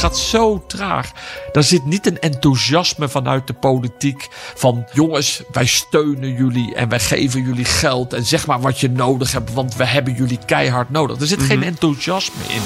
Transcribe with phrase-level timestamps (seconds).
[0.00, 1.10] Het gaat zo traag.
[1.52, 4.28] Daar zit niet een enthousiasme vanuit de politiek.
[4.54, 8.12] Van jongens, wij steunen jullie en wij geven jullie geld.
[8.12, 11.20] En zeg maar wat je nodig hebt, want we hebben jullie keihard nodig.
[11.20, 12.60] Er zit geen enthousiasme in.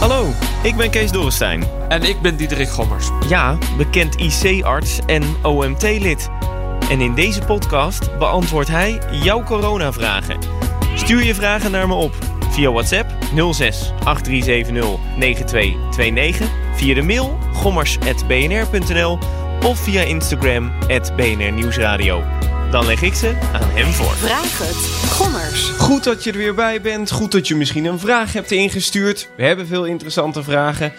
[0.00, 1.64] Hallo, ik ben Kees Dorrestein.
[1.88, 3.08] En ik ben Diederik Gommers.
[3.28, 6.28] Ja, bekend IC-arts en OMT-lid.
[6.90, 10.38] En in deze podcast beantwoordt hij jouw coronavragen.
[10.94, 13.10] Stuur je vragen naar me op via WhatsApp
[13.52, 19.18] 06 8370 9229, via de mail gommers.bnr.nl
[19.64, 20.72] of via Instagram
[21.16, 22.22] BNR Nieuwsradio.
[22.70, 24.14] Dan leg ik ze aan hem voor.
[24.14, 25.10] Vraag het.
[25.10, 25.68] Gommers.
[25.68, 27.10] Goed dat je er weer bij bent.
[27.10, 29.28] Goed dat je misschien een vraag hebt ingestuurd.
[29.36, 30.92] We hebben veel interessante vragen.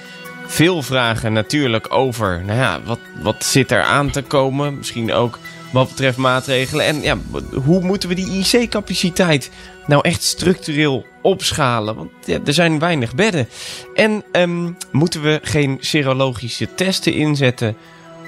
[0.45, 4.77] Veel vragen natuurlijk over, nou ja, wat, wat zit er aan te komen?
[4.77, 5.39] Misschien ook
[5.71, 6.85] wat betreft maatregelen.
[6.85, 7.17] En ja,
[7.65, 9.51] hoe moeten we die IC-capaciteit
[9.87, 11.95] nou echt structureel opschalen?
[11.95, 12.11] Want
[12.45, 13.47] er zijn weinig bedden.
[13.95, 17.75] En ehm, moeten we geen serologische testen inzetten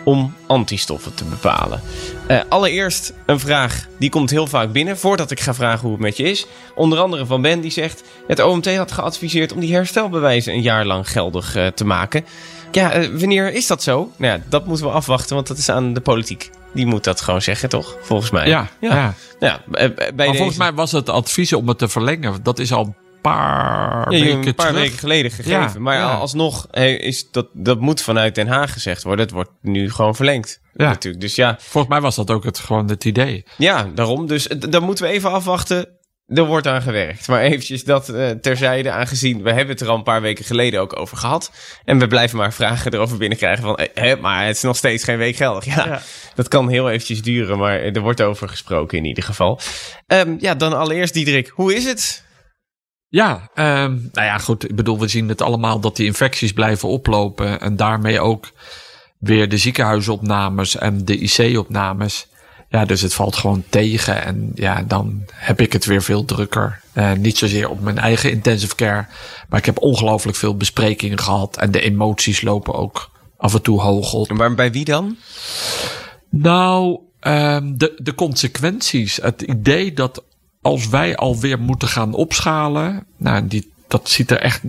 [0.04, 1.82] om antistoffen te bepalen.
[2.28, 6.00] Eh, allereerst een vraag die komt heel vaak binnen voordat ik ga vragen hoe het
[6.00, 6.48] met je is.
[6.76, 10.86] Onder andere van Ben die zegt: Het OMT had geadviseerd om die herstelbewijzen een jaar
[10.86, 12.26] lang geldig eh, te maken.
[12.72, 14.12] Ja, eh, wanneer is dat zo?
[14.18, 16.50] Nou ja, dat moeten we afwachten, want dat is aan de politiek.
[16.74, 17.96] Die moet dat gewoon zeggen, toch?
[18.02, 18.48] Volgens mij.
[18.48, 18.96] Ja, ja.
[18.96, 19.14] ja.
[19.40, 22.44] ja eh, bij Maar deze- volgens mij was het advies om het te verlengen.
[22.44, 25.60] Dat is al een paar Ja, weken een paar weken geleden gegeven.
[25.60, 26.14] Ja, maar ja.
[26.14, 29.26] alsnog eh, is dat, dat moet vanuit Den Haag gezegd worden.
[29.26, 30.60] Het wordt nu gewoon verlengd.
[30.74, 30.88] Ja.
[30.88, 31.22] Natuurlijk.
[31.24, 33.44] Dus ja, Volgens mij was dat ook het, gewoon het idee.
[33.58, 34.28] Ja, daarom.
[34.28, 35.88] Dus eh, dan moeten we even afwachten.
[36.30, 37.28] Er wordt aan gewerkt.
[37.28, 40.82] Maar eventjes dat eh, terzijde, aangezien we hebben het er al een paar weken geleden
[40.82, 41.52] ook over gehad.
[41.86, 45.04] En we blijven maar vragen erover binnenkrijgen van, eh, hè, maar het is nog steeds
[45.04, 45.66] geen week geldig.
[45.66, 46.02] Ja,
[46.36, 49.60] dat kan heel eventjes duren, maar er wordt over gesproken in ieder geval.
[50.08, 52.24] Ehm, ja, dan allereerst Diederik, hoe is het?
[53.08, 54.70] Ja, ehm, nou ja, goed.
[54.70, 57.60] Ik bedoel, we zien het allemaal dat die infecties blijven oplopen.
[57.62, 58.52] En daarmee ook
[59.20, 62.28] weer de ziekenhuisopnames en de IC-opnames.
[62.70, 64.24] Ja, dus het valt gewoon tegen.
[64.24, 66.82] En ja, dan heb ik het weer veel drukker.
[66.94, 69.06] Eh, niet zozeer op mijn eigen intensive care.
[69.50, 71.58] Maar ik heb ongelooflijk veel besprekingen gehad.
[71.58, 74.32] En de emoties lopen ook af en toe hoog op.
[74.32, 75.18] Maar bij wie dan?
[76.30, 79.16] Nou, ehm, de, de consequenties.
[79.16, 80.24] Het idee dat
[80.62, 83.06] als wij alweer moeten gaan opschalen.
[83.18, 84.62] Nou, die, dat ziet er echt.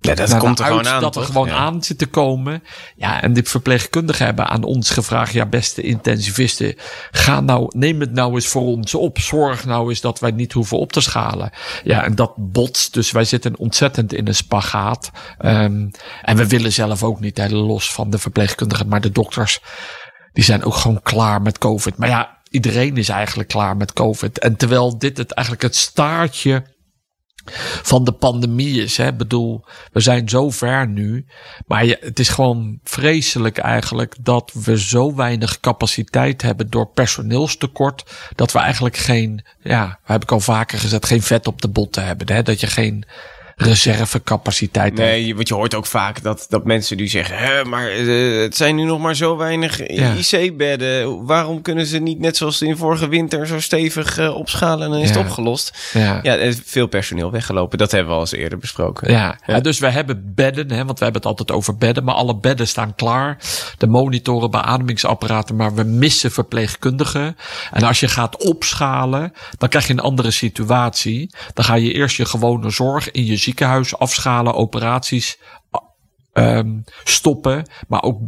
[0.00, 1.30] Ja, dat komt er gewoon aan, Dat er toch?
[1.30, 1.54] gewoon Ja.
[1.54, 2.62] aan zit te komen.
[2.96, 5.32] Ja, en de verpleegkundigen hebben aan ons gevraagd.
[5.32, 6.74] Ja, beste intensivisten.
[7.10, 9.18] Ga nou, neem het nou eens voor ons op.
[9.18, 11.50] Zorg nou eens dat wij niet hoeven op te schalen.
[11.84, 12.94] Ja, en dat botst.
[12.94, 15.10] Dus wij zitten ontzettend in een spagaat.
[15.38, 15.88] Ehm,
[16.22, 18.88] en we willen zelf ook niet, hè, los van de verpleegkundigen.
[18.88, 19.60] Maar de dokters
[20.32, 21.96] die zijn ook gewoon klaar met COVID.
[21.96, 24.38] Maar ja, iedereen is eigenlijk klaar met COVID.
[24.38, 26.64] En terwijl dit het eigenlijk het staartje
[27.82, 28.96] van de pandemie is.
[28.96, 29.06] Hè.
[29.06, 31.26] Ik bedoel, we zijn zo ver nu.
[31.66, 38.04] Maar het is gewoon vreselijk eigenlijk dat we zo weinig capaciteit hebben door personeelstekort.
[38.34, 42.06] Dat we eigenlijk geen, ja, heb ik al vaker gezegd, geen vet op de botten
[42.06, 42.34] hebben.
[42.34, 42.42] Hè.
[42.42, 43.04] Dat je geen
[43.60, 44.94] reservecapaciteit.
[44.94, 47.36] Nee, je- want je hoort ook vaak dat, dat mensen die zeggen...
[47.38, 50.14] Hè, maar eh, het zijn nu nog maar zo weinig Ja.
[50.14, 51.24] IC-bedden.
[51.26, 53.46] Waarom kunnen ze niet net zoals in vorige winter...
[53.46, 55.16] zo stevig eh, opschalen en dan is Ja.
[55.16, 55.90] het opgelost?
[55.92, 56.18] Ja.
[56.22, 57.78] Ja, er is veel personeel weggelopen.
[57.78, 59.10] Dat hebben we al eens eerder besproken.
[59.12, 62.14] Ja, ja, dus we hebben bedden, hè, want we hebben het altijd over bedden, maar
[62.14, 63.36] alle bedden staan klaar.
[63.78, 67.36] De monitoren, beademingsapparaten, maar we missen verpleegkundigen.
[67.72, 71.30] En als je gaat opschalen, dan krijg je een andere situatie.
[71.54, 75.40] Dan ga je eerst je gewone zorg in je ziekenhuis afschalen, operaties
[76.32, 78.20] ehm, stoppen, maar ook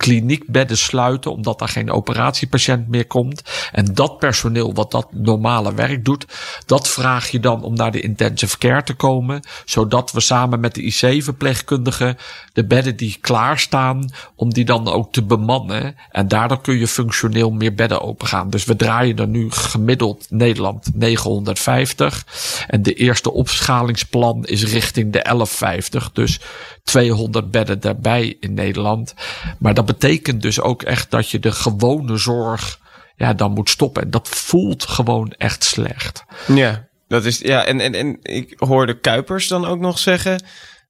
[0.00, 3.42] kliniekbedden sluiten omdat daar geen operatiepatiënt meer komt.
[3.72, 6.26] En dat personeel wat dat normale werk doet,
[6.66, 10.74] dat vraag je dan om naar de intensive care te komen, zodat we samen met
[10.74, 12.16] de IC-verpleegkundigen
[12.52, 15.96] de bedden die klaarstaan, om die dan ook te bemannen.
[16.10, 18.50] En daardoor kun je functioneel meer bedden opengaan.
[18.50, 22.26] Dus we draaien er nu gemiddeld Nederland 950.
[22.66, 26.12] En de eerste opschalingsplan is richting de 1150.
[26.12, 26.40] Dus
[26.84, 29.14] 200 bedden daarbij in Nederland.
[29.58, 32.78] Maar dat betekent dus ook echt dat je de gewone zorg
[33.16, 34.02] ja, dan moet stoppen.
[34.02, 36.24] En dat voelt gewoon echt slecht.
[36.46, 40.44] Ja, dat is, ja en, en, en ik hoorde Kuipers dan ook nog zeggen...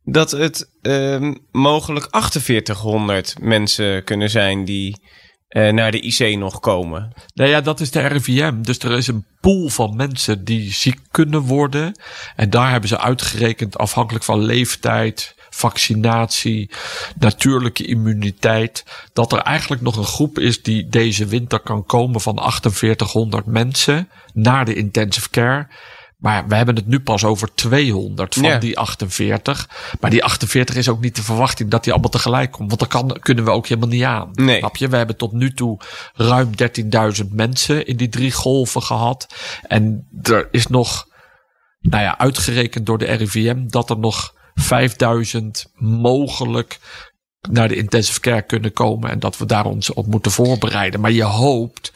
[0.04, 5.00] dat het ehm, mogelijk 4800 mensen kunnen zijn die
[5.48, 7.12] eh, naar de IC nog komen.
[7.34, 8.62] Nou ja, dat is de RIVM.
[8.62, 12.00] Dus er is een pool van mensen die ziek kunnen worden.
[12.36, 16.70] En daar hebben ze uitgerekend, afhankelijk van leeftijd, vaccinatie,
[17.18, 22.36] natuurlijke immuniteit, dat er eigenlijk nog een groep is die deze winter kan komen van
[22.36, 25.66] 4800 mensen naar de intensive care.
[26.20, 28.58] Maar we hebben het nu pas over 200 van Ja.
[28.58, 29.68] die 48.
[30.00, 32.68] Maar die 48 is ook niet de verwachting dat die allemaal tegelijk komt.
[32.68, 34.30] Want dat kan, kunnen we ook helemaal niet aan.
[34.32, 34.58] Nee.
[34.58, 34.88] Snap je?
[34.88, 35.80] We hebben tot nu toe
[36.14, 36.50] ruim
[37.22, 39.26] 13.000 mensen in die drie golven gehad.
[39.62, 41.06] En er is nog,
[41.80, 46.78] nou ja, uitgerekend door de RIVM dat er nog 5000 mogelijk
[47.48, 49.10] naar de intensive care kunnen komen.
[49.10, 51.00] En dat we daar ons op moeten voorbereiden.
[51.00, 51.92] Maar je hoopt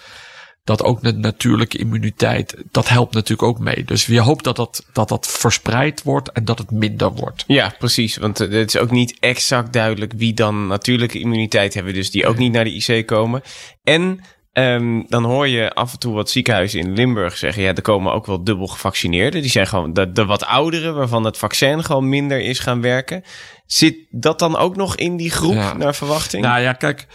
[0.65, 3.85] dat ook de natuurlijke immuniteit, dat helpt natuurlijk ook mee.
[3.85, 7.45] Dus je hoopt dat dat, dat, dat verspreid wordt en dat het minder wordt.
[7.47, 8.17] Ja, precies.
[8.17, 11.95] Want eh, het is ook niet exact duidelijk wie dan natuurlijke immuniteit hebben.
[11.95, 13.43] Dus die ook niet naar de IC komen.
[13.83, 14.21] En
[14.55, 17.63] ehm, dan hoor je af en toe wat ziekenhuizen in Limburg zeggen...
[17.63, 19.43] ja, er komen ook wel dubbel gevaccineerden.
[19.43, 23.23] Die zijn gewoon de, de wat ouderen waarvan het vaccin gewoon minder is gaan werken.
[23.67, 25.77] Zit dat dan ook nog in die groep Ja.
[25.77, 26.43] naar verwachting?
[26.43, 27.07] Nou ja, kijk.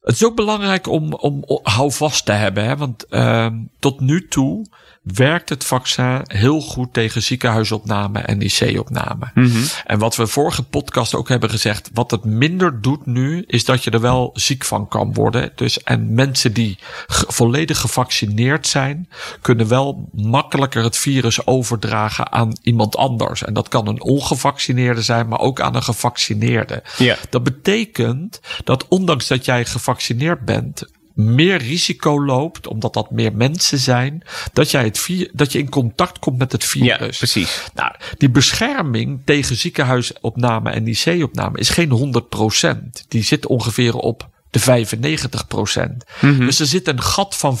[0.00, 2.64] Het is ook belangrijk om, om, om houvast te hebben.
[2.64, 2.76] Hè?
[2.76, 4.66] Want ehm, tot nu toe
[5.02, 9.32] werkt het vaccin heel goed tegen ziekenhuisopname en IC-opname.
[9.86, 13.84] En wat we vorige podcast ook hebben gezegd, wat het minder doet nu, is dat
[13.84, 15.52] je er wel ziek van kan worden.
[15.54, 19.08] Dus en mensen die volledig gevaccineerd zijn,
[19.40, 23.44] kunnen wel makkelijker het virus overdragen aan iemand anders.
[23.44, 26.82] En dat kan een ongevaccineerde zijn, maar ook aan een gevaccineerde.
[26.98, 27.16] Ja.
[27.30, 30.84] Dat betekent dat ondanks dat jij gevaccineerd bent,
[31.24, 34.22] meer risico loopt, omdat dat meer mensen zijn,
[34.52, 37.18] dat, jij het vi- dat je in contact komt met het ja, virus.
[37.18, 37.62] precies.
[37.74, 43.04] Nou, die bescherming tegen ziekenhuisopname en IC-opname is geen 100%.
[43.08, 46.36] Die zit ongeveer op de 95%.
[46.38, 47.60] Dus er zit een gat van 5%.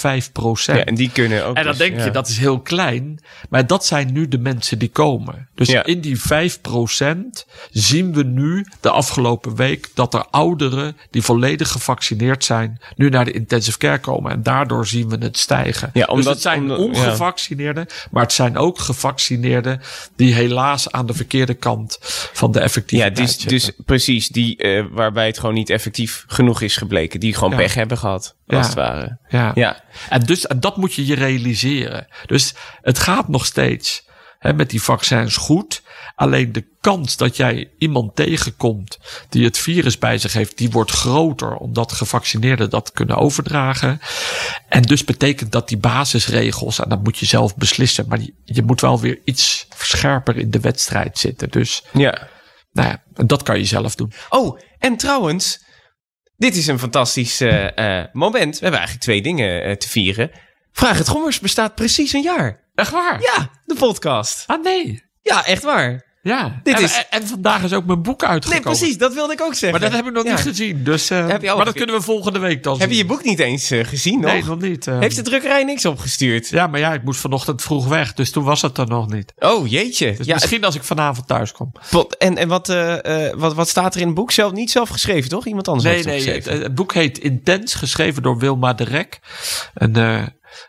[0.64, 1.56] Ja, en die kunnen ook.
[1.56, 2.04] En dan dus, denk ja.
[2.04, 3.18] je, dat is heel klein.
[3.48, 5.48] Maar dat zijn nu de mensen die komen.
[5.54, 5.84] Dus Ja.
[5.84, 12.44] in die 5% zien we nu de afgelopen week dat er ouderen die volledig gevaccineerd
[12.44, 14.32] zijn, nu naar de intensive care komen.
[14.32, 15.90] En daardoor zien we het stijgen.
[15.92, 16.84] Ja, dus omdat- het zijn omdat- ja.
[16.84, 19.80] ongevaccineerden, maar het zijn ook gevaccineerden
[20.16, 21.98] die helaas aan de verkeerde kant
[22.32, 23.48] van de Ja, effectiviteit dus, zitten.
[23.48, 27.20] dus precies, die eh, waarbij het gewoon niet effectief genoeg is gebleken.
[27.20, 27.56] Die gewoon Ja.
[27.56, 28.56] pech hebben gehad, Ja.
[28.56, 29.18] als het ware.
[29.28, 29.52] Ja.
[29.54, 29.82] Ja.
[30.08, 32.06] En, dus, en dat moet je je realiseren.
[32.26, 35.82] Dus het gaat nog steeds hè, met die vaccins goed.
[36.14, 38.98] Alleen de kans dat jij iemand tegenkomt
[39.28, 44.00] die het virus bij zich heeft, die wordt groter omdat gevaccineerden dat kunnen overdragen.
[44.68, 48.80] En dus betekent dat die basisregels, en dat moet je zelf beslissen, maar je, moet
[48.80, 51.50] wel weer iets scherper in de wedstrijd zitten.
[51.50, 52.28] Dus ja.
[52.72, 54.12] nou ja, en dat kan je zelf doen.
[54.28, 55.64] Oh, en trouwens,
[56.40, 58.54] dit is een fantastisch eh, eh, moment.
[58.54, 60.30] We hebben eigenlijk twee dingen eh, te vieren.
[60.72, 62.60] Vraag het Gommers bestaat precies een jaar.
[62.74, 63.20] Echt waar?
[63.20, 64.44] Ja, de podcast.
[64.46, 65.04] Ah nee.
[65.22, 66.09] Ja, echt waar.
[66.22, 66.60] Ja.
[66.62, 68.62] Dit en, is- en, vandaag is ook mijn boek Nee, uitgekomen.
[68.62, 69.80] precies, dat wilde ik ook zeggen.
[69.80, 70.30] Maar dat heb ik nog Ja.
[70.30, 70.84] niet gezien.
[70.84, 73.02] Dus, eh, Heb je al maar dat kunnen we volgende week dan Heb je zien.
[73.04, 74.32] je boek niet eens eh, gezien nog?
[74.32, 74.86] Nee, nog niet.
[74.86, 74.98] eh.
[74.98, 76.48] Heeft de drukkerij niks opgestuurd?
[76.48, 78.14] Ja, maar ja, ik moest vanochtend vroeg weg.
[78.14, 79.32] Dus toen was het er nog niet.
[79.38, 80.14] Oh, jeetje.
[80.16, 81.72] Dus ja, misschien als ik vanavond thuis kom.
[82.18, 82.66] en en wat,
[83.36, 84.30] wat, wat staat er in het boek?
[84.32, 85.46] Zelf, niet zelf geschreven, toch?
[85.46, 86.54] Iemand anders Nee, heeft het nee.
[86.54, 89.18] Het, het boek heet Intens, geschreven door Wilma de Rek.
[89.74, 89.92] Een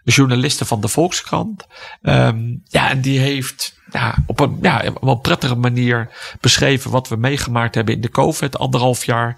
[0.04, 1.66] journaliste van de Volkskrant.
[2.02, 6.10] Ehm, ja, en die heeft ja, op een ja, op een prettige manier
[6.40, 9.38] beschreven wat we meegemaakt hebben in de COVID, anderhalf jaar.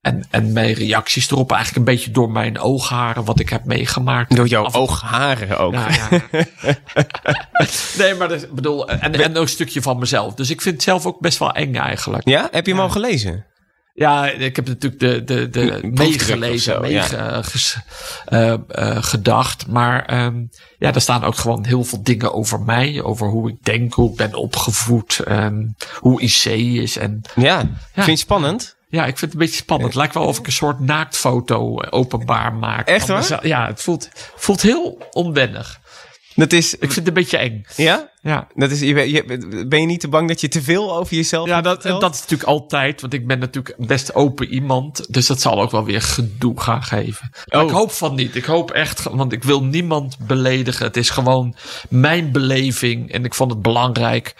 [0.00, 4.36] En, en mijn reacties erop, eigenlijk een beetje door mijn oogharen, wat ik heb meegemaakt.
[4.36, 5.72] Door jouw Af- oogharen ook.
[5.72, 6.20] Ja, ja.
[7.98, 10.34] nee, maar dat, ik bedoel, en, en ook een stukje van mezelf.
[10.34, 12.28] Dus ik vind het zelf ook best wel eng eigenlijk.
[12.28, 12.48] Ja?
[12.50, 13.44] Heb je hem al gelezen?
[13.96, 17.00] Ja, ik heb natuurlijk de, de, de meegelezen, of zo, ja.
[17.00, 17.76] meegedacht.
[19.66, 20.44] maar ehm,
[20.78, 23.02] ja, er staan ook gewoon heel veel dingen over mij.
[23.02, 25.18] Over hoe ik denk, hoe ik ben opgevoed.
[25.18, 25.64] ehm,
[25.98, 26.44] hoe IC
[26.82, 26.96] is.
[26.96, 27.58] En Ja.
[27.58, 28.76] Vind je het spannend?
[28.88, 29.88] ja, ik vind het een beetje spannend.
[29.88, 32.88] Het lijkt wel of ik een soort naaktfoto eh, openbaar maak.
[32.88, 33.18] Echt waar?
[33.18, 33.44] mezelf.
[33.44, 35.80] Ja, het voelt, voelt heel onwennig.
[36.36, 36.72] Dat is...
[36.74, 37.64] Ik vind het een beetje eng.
[37.76, 38.10] Ja?
[38.22, 38.46] Ja.
[38.54, 41.16] Dat is, je, ben- je- ben je niet te bang dat je te veel over
[41.16, 45.12] jezelf Ja, dat, dat is natuurlijk altijd, want ik ben natuurlijk best open iemand.
[45.12, 47.30] Dus dat zal ook wel weer gedoe gaan geven.
[47.46, 47.68] Maar Oh.
[47.68, 48.34] ik hoop van niet.
[48.36, 50.86] Ik hoop echt, want ik wil niemand beledigen.
[50.86, 51.54] Het is gewoon
[51.88, 53.12] mijn beleving.
[53.12, 54.34] En ik vond het belangrijk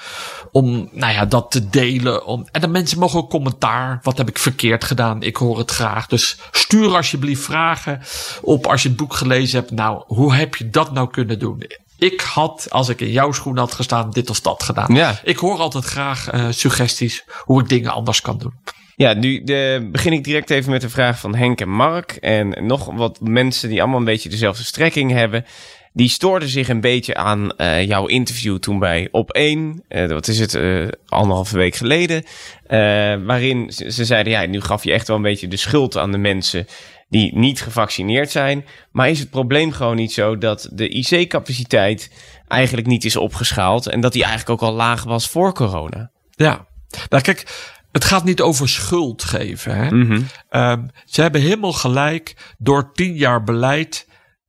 [0.52, 2.26] om nou ja, dat te delen.
[2.26, 3.98] Om, en de mensen mogen ook commentaar.
[4.02, 5.22] Wat heb ik verkeerd gedaan?
[5.22, 6.06] Ik hoor het graag.
[6.06, 8.00] Dus stuur alsjeblieft vragen
[8.42, 9.70] op als je het boek gelezen hebt.
[9.70, 11.62] Nou, hoe heb je dat nou kunnen doen?
[11.98, 14.94] Ik had, als ik in jouw schoen had gestaan, dit of dat gedaan.
[14.94, 15.20] Ja.
[15.24, 18.52] Ik hoor altijd graag eh, suggesties hoe ik dingen anders kan doen.
[18.96, 22.12] Ja, nu de, begin ik direct even met de vraag van Henk en Mark.
[22.12, 25.44] En nog wat mensen die allemaal een beetje dezelfde strekking hebben.
[25.92, 29.82] Die stoorden zich een beetje aan eh, jouw interview toen bij Op 1.
[29.88, 32.24] eh, wat is het, eh, anderhalve week geleden.
[32.66, 32.78] eh,
[33.24, 36.12] waarin ze, ze zeiden, ja, nu gaf je echt wel een beetje de schuld aan
[36.12, 36.66] de mensen
[37.08, 38.64] die niet gevaccineerd zijn.
[38.90, 42.10] Maar is het probleem gewoon niet zo dat de IC-capaciteit
[42.48, 43.86] eigenlijk niet is opgeschaald.
[43.86, 46.10] En dat die eigenlijk ook al laag was voor corona?
[46.30, 46.66] Ja,
[47.08, 49.76] nou kijk, het gaat niet over schuld geven.
[49.76, 50.18] Hè?
[50.48, 52.54] Ehm, ze hebben helemaal gelijk.
[52.58, 54.06] Door tien jaar beleid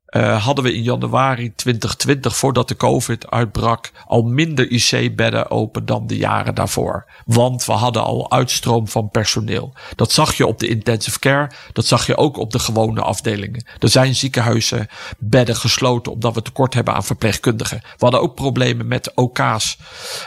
[0.07, 6.07] eh, hadden we in januari 2020, voordat de COVID uitbrak, al minder IC-bedden open dan
[6.07, 7.05] de jaren daarvoor.
[7.25, 9.73] Want we hadden al uitstroom van personeel.
[9.95, 13.65] Dat zag je op de intensive care, dat zag je ook op de gewone afdelingen.
[13.79, 14.87] Er zijn ziekenhuizen
[15.17, 17.79] bedden gesloten omdat we tekort hebben aan verpleegkundigen.
[17.81, 19.77] We hadden ook problemen met OK's,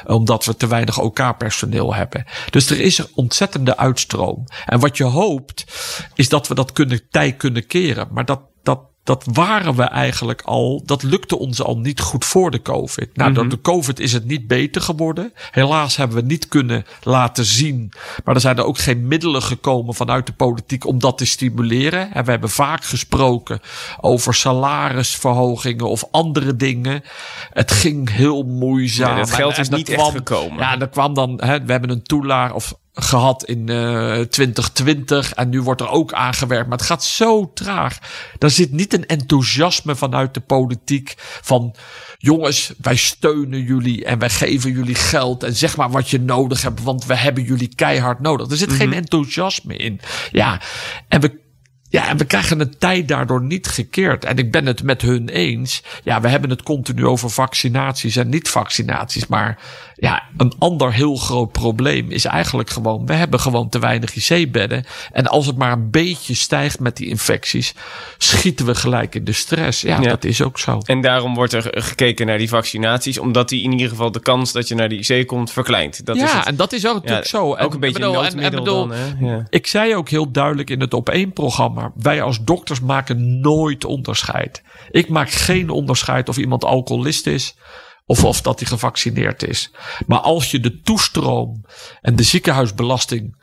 [0.06, 2.24] omdat we te weinig OK-personeel hebben.
[2.50, 4.44] Dus er is een ontzettende uitstroom.
[4.66, 5.64] En wat je hoopt,
[6.14, 8.08] is dat we dat kunnen, tij kunnen keren.
[8.10, 8.80] Maar dat, dat,
[9.10, 10.82] dat waren we eigenlijk al.
[10.84, 13.16] Dat lukte ons al niet goed voor de COVID.
[13.16, 15.32] Nou, door de COVID is het niet beter geworden.
[15.50, 17.92] Helaas hebben we niet kunnen laten zien.
[18.24, 22.14] Maar er zijn er ook geen middelen gekomen vanuit de politiek om dat te stimuleren.
[22.14, 23.60] En we hebben vaak gesproken
[24.00, 27.02] over salarisverhogingen of andere dingen.
[27.52, 29.10] Het ging heel moeizaam.
[29.10, 30.58] Ja, dat geld is en niet echt gekomen.
[30.58, 35.48] Ja, er kwam dan, hè, we hebben een toelaar of gehad in eh 2020 en
[35.48, 37.98] nu wordt er ook aangewerkt, maar het gaat zo traag.
[38.38, 41.74] Daar zit niet een enthousiasme vanuit de politiek van
[42.18, 46.62] jongens, wij steunen jullie en wij geven jullie geld en zeg maar wat je nodig
[46.62, 48.50] hebt, want we hebben jullie keihard nodig.
[48.50, 50.00] Er zit geen enthousiasme in.
[50.32, 50.60] Ja,
[51.08, 51.48] en we
[51.90, 54.24] ja, en we krijgen een tijd daardoor niet gekeerd.
[54.24, 55.82] En ik ben het met hun eens.
[56.02, 59.26] Ja, we hebben het continu over vaccinaties en niet-vaccinaties.
[59.26, 59.58] Maar
[60.00, 63.06] ja, een ander heel groot probleem is eigenlijk gewoon...
[63.06, 64.84] we hebben gewoon te weinig IC-bedden.
[65.12, 67.74] En als het maar een beetje stijgt met die infecties...
[68.18, 69.80] schieten we gelijk in de stress.
[69.80, 70.08] Ja, Ja.
[70.08, 70.78] dat is ook zo.
[70.84, 74.52] En daarom wordt er gekeken naar die vaccinaties, omdat die in ieder geval de kans
[74.52, 76.06] dat je naar de IC komt verkleint.
[76.06, 76.46] Dat is ja, het.
[76.46, 77.54] en dat is ook natuurlijk zo.
[77.54, 78.88] En- Ook een beetje bedoel, een en- en noodmiddel bedoel,
[79.18, 79.28] dan?
[79.28, 79.46] Ja.
[79.50, 81.92] Ik zei ook heel duidelijk in het op één programma.
[81.94, 84.62] Wij als dokters maken nooit onderscheid.
[84.90, 87.54] Ik maak geen onderscheid of iemand alcoholist is.
[88.10, 89.70] Of of dat hij gevaccineerd is.
[90.06, 91.64] Maar als je de toestroom
[92.00, 93.36] en de ziekenhuisbelasting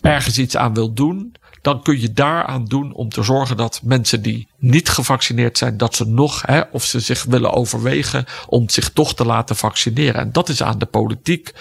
[0.00, 1.34] ergens iets aan wil doen.
[1.62, 5.94] Dan kun je daaraan doen om te zorgen dat mensen die niet gevaccineerd zijn, dat
[5.94, 10.20] ze nog, hè, of ze zich willen overwegen om zich toch te laten vaccineren.
[10.20, 11.52] En dat is aan de politiek.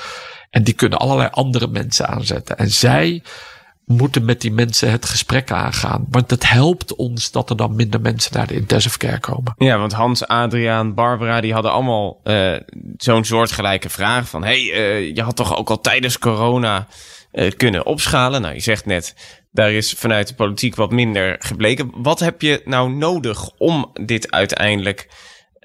[0.49, 2.57] En die kunnen allerlei andere mensen aanzetten.
[2.57, 3.23] En zij
[3.87, 6.05] moeten met die mensen het gesprek aangaan.
[6.09, 9.53] Want het helpt ons dat er dan minder mensen naar de intensive care komen.
[9.57, 12.53] Ja, want Hans, Adriaan, Barbara, die hadden allemaal eh,
[12.97, 14.43] zo'n soortgelijke vraag van...
[14.43, 16.87] hey, eh, je had toch ook al tijdens corona
[17.31, 18.41] eh, kunnen opschalen?
[18.41, 19.15] Nou, je zegt net,
[19.51, 21.91] daar is vanuit de politiek wat minder gebleken.
[21.95, 25.07] Wat heb je nou nodig om dit uiteindelijk,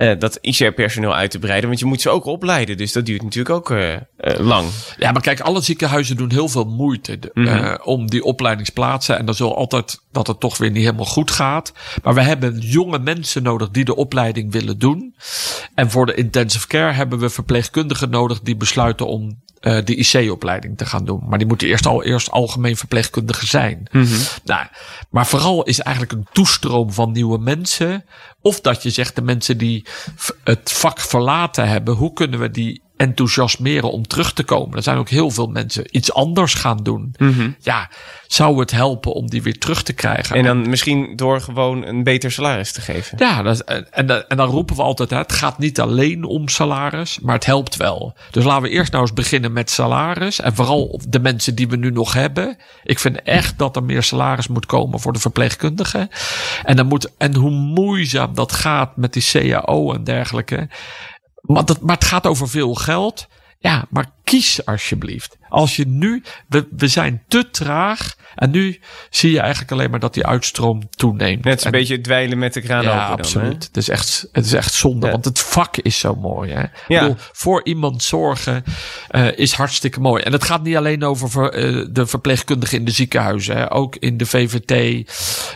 [0.02, 1.68] eh, dat ICR-personeel uit te breiden?
[1.68, 4.00] Want je moet ze ook opleiden, dus dat duurt natuurlijk ook eh, eh,
[4.38, 4.68] lang.
[4.98, 9.18] Ja, maar kijk, alle ziekenhuizen doen heel veel moeite eh, om die opleidingsplaatsen.
[9.18, 11.72] En dan zal altijd dat het toch weer niet helemaal goed gaat.
[12.02, 15.14] Maar we hebben jonge mensen nodig die de opleiding willen doen.
[15.74, 20.78] En voor de intensive care hebben we verpleegkundigen nodig die besluiten om eh, de IC-opleiding
[20.78, 21.22] te gaan doen.
[21.26, 23.88] Maar die moeten eerst al eerst algemeen verpleegkundige zijn.
[24.44, 24.66] Nou,
[25.10, 28.04] maar vooral is eigenlijk een toestroom van nieuwe mensen.
[28.40, 29.86] Of dat je zegt de mensen die
[30.44, 34.76] het vak verlaten hebben, hoe kunnen we die enthousiasmeren om terug te komen?
[34.76, 37.14] Er zijn ook heel veel mensen iets anders gaan doen.
[37.60, 37.90] Ja,
[38.26, 40.36] zou het helpen om die weer terug te krijgen?
[40.36, 43.18] En dan misschien door gewoon een beter salaris te geven.
[43.18, 46.48] Ja, dat en, en, en dan roepen we altijd, hè, het gaat niet alleen om
[46.48, 48.14] salaris, maar het helpt wel.
[48.30, 50.40] Dus laten we eerst nou eens beginnen met salaris.
[50.40, 52.56] En vooral de mensen die we nu nog hebben.
[52.84, 56.08] Ik vind echt dat er meer salaris moet komen voor de verpleegkundigen.
[56.64, 60.68] En, dan moet, en hoe moeizaam dat gaat met die CAO en dergelijke.
[61.42, 63.26] Maar, dat, maar het gaat over veel geld.
[63.58, 65.36] Ja, maar kies alsjeblieft.
[65.48, 68.14] Als je nu, we, we zijn te traag.
[68.34, 68.80] En nu
[69.10, 71.44] zie je eigenlijk alleen maar dat die uitstroom toeneemt.
[71.44, 73.64] Net een En- beetje dweilen met de kraan ja, open dan, absoluut.
[73.64, 75.12] het, is echt, het is echt zonde, Ja.
[75.12, 76.52] want het vak is zo mooi.
[76.52, 76.62] Hè?
[76.62, 77.00] Ik Ja.
[77.00, 78.64] bedoel, voor iemand zorgen
[79.08, 80.22] eh, is hartstikke mooi.
[80.22, 83.56] En het gaat niet alleen over ver- eh, de verpleegkundigen in de ziekenhuizen.
[83.56, 83.72] Hè?
[83.72, 84.70] Ook in de VVT,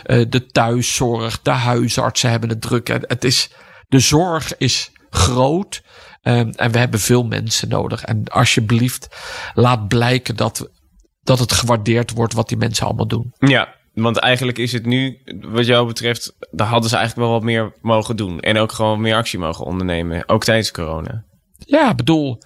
[0.03, 2.89] eh, de thuiszorg, de huisartsen hebben het druk.
[2.89, 3.49] En Het is,
[3.87, 5.81] de zorg is groot.
[6.21, 8.03] ehm, en we hebben veel mensen nodig.
[8.03, 9.07] En alsjeblieft,
[9.53, 10.69] laat blijken dat,
[11.21, 13.33] dat het gewaardeerd wordt wat die mensen allemaal doen.
[13.39, 17.45] Ja, Want eigenlijk is het nu, wat jou betreft, daar hadden ze eigenlijk wel wat
[17.45, 18.39] meer mogen doen.
[18.39, 20.29] En ook gewoon meer actie mogen ondernemen.
[20.29, 21.23] Ook tijdens corona.
[21.57, 22.37] Ja, bedoel,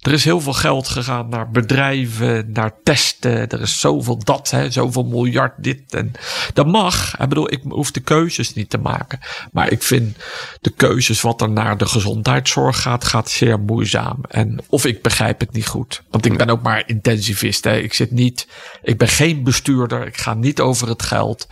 [0.00, 3.48] er is heel veel geld gegaan naar bedrijven, naar testen.
[3.48, 5.94] Er is zoveel dat, hè, zoveel miljard dit.
[5.94, 6.12] En
[6.52, 7.18] dat mag.
[7.18, 9.20] Ik bedoel, ik hoef de keuzes niet te maken.
[9.52, 10.16] Maar ik vind
[10.60, 14.18] de keuzes wat er naar de gezondheidszorg gaat, gaat zeer moeizaam.
[14.28, 16.02] En of ik begrijp het niet goed.
[16.10, 17.64] Want ik ben ook maar intensivist.
[17.64, 17.76] Hè.
[17.76, 18.48] Ik zit niet,
[18.82, 20.06] ik ben geen bestuurder.
[20.06, 21.48] Ik ga niet over het geld.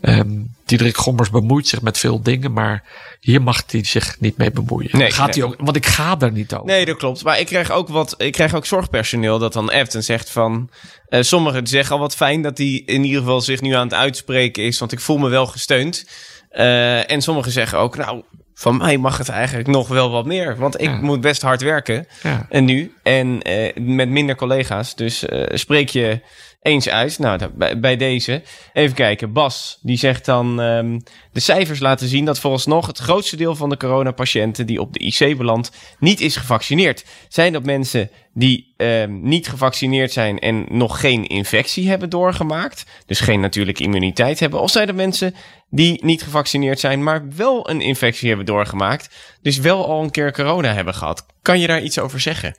[0.00, 2.82] Ehm Diederik Gommers bemoeit zich met veel dingen, maar
[3.20, 4.98] hier mag hij zich niet mee bemoeien.
[4.98, 5.44] Nee, gaat nee.
[5.44, 6.66] Hij ook, want ik ga er niet over.
[6.66, 7.24] Nee, dat klopt.
[7.24, 8.14] Maar ik krijg ook wat.
[8.18, 10.70] Ik krijg ook zorgpersoneel dat dan appt en zegt van.
[11.08, 13.94] eh, sommigen zeggen al wat fijn dat hij in ieder geval zich nu aan het
[13.96, 16.06] uitspreken is, want ik voel me wel gesteund.
[16.50, 18.22] Eh, en sommigen zeggen ook, nou,
[18.54, 21.00] van mij mag het eigenlijk nog wel wat meer, want ik Ja.
[21.00, 22.06] moet best hard werken.
[22.22, 22.46] Ja.
[22.50, 24.94] En nu en eh, met minder collega's.
[24.94, 26.20] Dus spreek je
[26.66, 27.18] eens uit.
[27.18, 28.42] Nou, bij, deze.
[28.72, 29.32] Even kijken.
[29.32, 30.60] Bas, die zegt dan...
[30.60, 30.98] ehm,
[31.32, 34.66] de cijfers laten zien dat vooralsnog het grootste deel van de coronapatiënten...
[34.66, 37.04] die op de IC belandt, niet is gevaccineerd.
[37.28, 40.38] Zijn dat mensen die ehm, niet gevaccineerd zijn...
[40.38, 42.86] en nog geen infectie hebben doorgemaakt?
[43.06, 44.60] Dus geen natuurlijke immuniteit hebben?
[44.60, 45.34] Of zijn dat mensen
[45.70, 47.02] die niet gevaccineerd zijn...
[47.02, 49.14] maar wel een infectie hebben doorgemaakt...
[49.42, 51.26] dus wel al een keer corona hebben gehad?
[51.42, 52.56] Kan je daar iets over zeggen?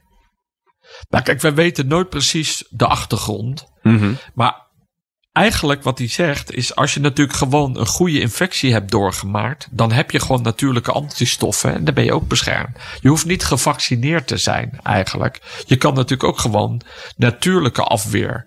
[1.09, 3.65] Nou, kijk, wij weten nooit precies de achtergrond.
[4.33, 4.65] Maar
[5.31, 9.91] eigenlijk wat hij zegt is, als je natuurlijk gewoon een goede infectie hebt doorgemaakt, dan
[9.91, 12.77] heb je gewoon natuurlijke antistoffen en dan ben je ook beschermd.
[13.01, 15.41] Je hoeft niet gevaccineerd te zijn eigenlijk.
[15.65, 16.81] Je kan natuurlijk ook gewoon
[17.15, 18.45] natuurlijke afweer.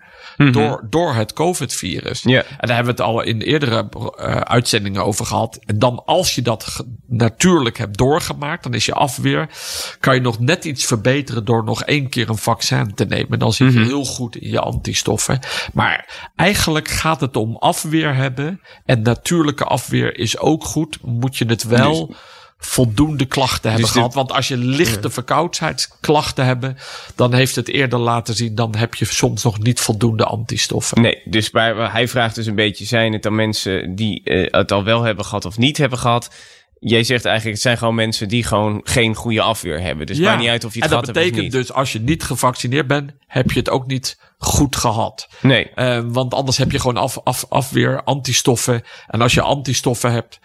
[0.52, 2.22] Door, door het COVID-virus.
[2.22, 2.38] Ja.
[2.58, 5.58] En daar hebben we het al in eerdere eh, uitzendingen over gehad.
[5.66, 9.48] En dan als je dat ge- natuurlijk hebt doorgemaakt, dan is je afweer,
[10.00, 13.38] kan je nog net iets verbeteren door nog één keer een vaccin te nemen.
[13.38, 15.38] Dan zit je heel goed in je antistoffen.
[15.72, 18.60] Maar eigenlijk gaat het om afweer hebben.
[18.84, 20.98] En natuurlijke afweer is ook goed.
[21.02, 22.14] Moet je het wel
[22.60, 24.14] voldoende klachten hebben Dus gehad.
[24.14, 26.76] Want als je lichte verkoudheidsklachten hebben,
[27.14, 31.00] dan heeft het eerder laten zien, dan heb je soms nog niet voldoende antistoffen.
[31.02, 34.72] Nee, dus bij, hij vraagt dus een beetje: zijn het dan mensen die eh, het
[34.72, 36.30] al wel hebben gehad of niet hebben gehad?
[36.78, 40.06] Jij zegt eigenlijk: het zijn gewoon mensen die gewoon geen goede afweer hebben.
[40.06, 41.62] Dus het maakt niet uit of je het en gehad dat hebt of betekent niet.
[41.66, 45.28] dus als je niet gevaccineerd bent, heb je het ook niet goed gehad.
[45.40, 48.82] Nee, Eh, want anders heb je gewoon af, af, afweer, antistoffen.
[49.06, 50.40] En als je antistoffen hebt,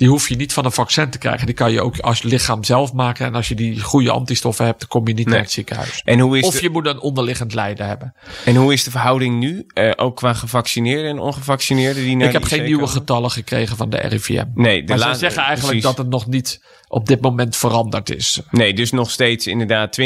[0.00, 1.46] die hoef je niet van een vaccin te krijgen.
[1.46, 3.26] Die kan je ook als lichaam zelf maken.
[3.26, 5.34] En als je die goede antistoffen hebt, dan kom je niet Nee.
[5.34, 6.00] naar het ziekenhuis.
[6.04, 8.14] en hoe is, Of de, je moet een onderliggend lijden hebben.
[8.44, 9.64] en hoe is de verhouding nu?
[9.74, 13.90] Eh, ook qua gevaccineerden en ongevaccineerden die naar Ik heb geen nieuwe getallen gekregen van
[13.90, 14.44] de RIVM.
[14.54, 15.82] Nee, de maar ze zeggen eigenlijk precies.
[15.82, 16.60] dat het nog niet
[16.92, 18.40] op dit moment veranderd is.
[18.50, 20.04] Nee, dus nog steeds inderdaad 20%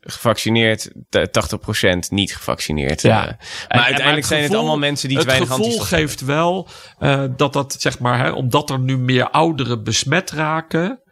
[0.00, 3.02] gevaccineerd, t- 80% niet gevaccineerd.
[3.02, 3.22] Ja.
[3.22, 3.36] Eh, En-
[3.68, 6.20] maar en- uiteindelijk het zijn het gevoel- allemaal mensen die Het weinig gevoel antistoffen geeft
[6.20, 11.02] wel eh, dat dat, zeg maar, hè, omdat er nu meer ouderen besmet raken.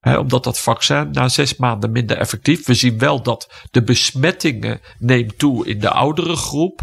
[0.00, 2.66] Omdat dat vaccin na zes maanden minder effectief.
[2.66, 6.80] We zien wel dat de besmettingen neemt toe in de oudere groep.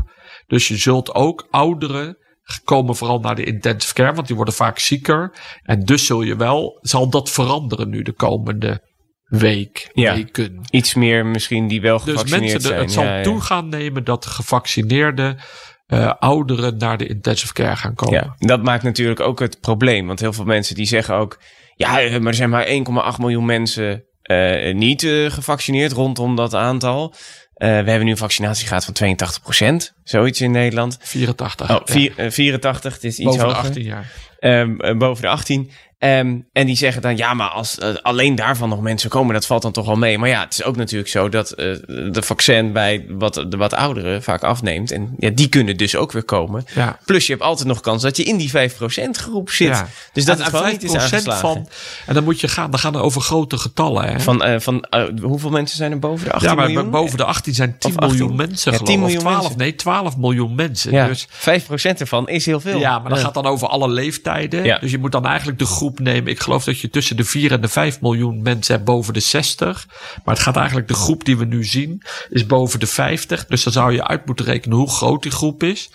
[0.47, 2.17] Dus je zult ook ouderen
[2.63, 5.31] komen vooral naar de intensive care, want die worden vaak zieker.
[5.63, 8.81] En dus zul je wel, zal dat veranderen nu de komende
[9.25, 10.13] week, Ja.
[10.15, 10.61] weken.
[10.69, 12.79] Iets meer misschien die wel Dus gevaccineerd mensen, de- zijn.
[12.81, 15.37] het zal Ja, toe gaan nemen dat de gevaccineerde
[15.85, 18.35] eh, ouderen naar de intensive care gaan komen.
[18.39, 20.07] Ja, dat maakt natuurlijk ook het probleem.
[20.07, 21.39] Want heel veel mensen die zeggen ook...
[21.75, 27.13] Ja, eh, maar er zijn maar 1,8 miljoen mensen eh, niet gevaccineerd rondom dat aantal.
[27.55, 30.97] Eh, we hebben nu een vaccinatiegraad van 82% Zoiets in Nederland.
[31.01, 31.69] 84.
[31.71, 31.93] Oh, ja.
[31.93, 33.67] vier- eh, 84, het is iets boven de hoger.
[33.67, 34.11] 18 jaar.
[34.39, 35.71] Ehm, eh, boven de 18.
[36.05, 39.45] Ehm, en die zeggen dan, ja, maar als eh, alleen daarvan nog mensen komen, dat
[39.45, 40.17] valt dan toch wel mee.
[40.17, 41.65] Maar ja, het is ook natuurlijk zo dat eh,
[42.11, 44.91] de vaccin bij wat, de wat ouderen vaak afneemt.
[44.91, 46.65] En ja, die kunnen dus ook weer komen.
[46.75, 46.97] Ja.
[47.05, 49.67] Plus je hebt altijd nog kans dat je in die 5% groep zit.
[49.67, 49.87] Ja.
[50.13, 51.39] Dus dat En het gewoon niet is 5% aangeslagen.
[51.41, 51.67] van.
[52.05, 54.03] En dan moet je gaan, dan gaan er over grote getallen.
[54.07, 54.19] Hè?
[54.19, 54.85] Van, eh, van
[55.21, 56.89] hoeveel mensen zijn er boven de 18 ja, maar miljoen?
[56.89, 58.17] boven de 18 zijn 10 Of 18.
[58.17, 59.05] miljoen mensen Ja, geloof 10 ik.
[59.05, 59.57] Of miljoen 12, mensen.
[59.59, 60.91] nee, 12 miljoen mensen.
[60.91, 62.79] Ja, Dus 5% ervan is heel veel.
[62.79, 64.79] Ja, maar dat gaat dan over alle leeftijden.
[64.81, 66.31] Dus je moet dan eigenlijk de groep nemen.
[66.31, 69.19] Ik geloof dat je tussen de 4 en de 5 miljoen mensen hebt boven de
[69.19, 69.87] 60.
[70.23, 73.45] Maar het gaat eigenlijk, de groep die we nu zien, is boven de 50.
[73.45, 75.89] Dus dan zou je uit moeten rekenen hoe groot die groep is.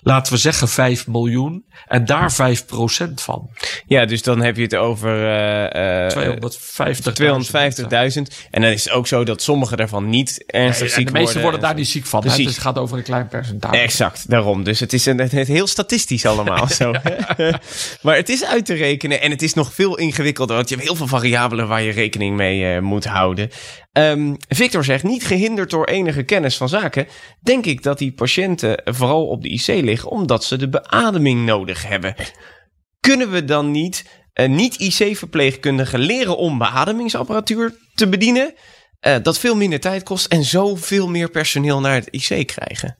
[0.00, 1.64] Laten we zeggen 5 miljoen.
[1.86, 2.34] En daar 5%
[3.14, 3.50] van.
[3.86, 5.08] Ja, dus dan heb je het over...
[5.08, 7.14] eh, eh, 250.
[7.14, 8.46] 250.000.
[8.50, 11.60] En dan is het ook zo dat sommige daarvan niet ernstig ziek de meesten worden
[11.60, 12.22] en daar niet ziek van.
[12.26, 12.36] Hè?
[12.36, 13.76] Dus het gaat over een klein percentage.
[13.76, 14.64] Exact, daarom.
[14.64, 16.92] Dus het is een, het heel statistisch allemaal zo.
[18.02, 20.56] maar het is uit te rekenen en het is nog veel ingewikkelder.
[20.56, 23.50] Want je hebt heel veel variabelen waar je rekening mee eh, moet houden.
[23.96, 27.06] Ehm, Victor zegt, niet gehinderd door enige kennis van zaken,
[27.40, 31.86] denk ik dat die patiënten vooral op de IC liggen omdat ze de beademing nodig
[31.86, 32.14] hebben.
[33.00, 34.04] Kunnen we dan niet
[34.34, 38.54] uh, niet-IC-verpleegkundigen leren om beademingsapparatuur te bedienen?
[39.00, 42.98] Uh, dat veel minder tijd kost en zoveel meer personeel naar het IC krijgen.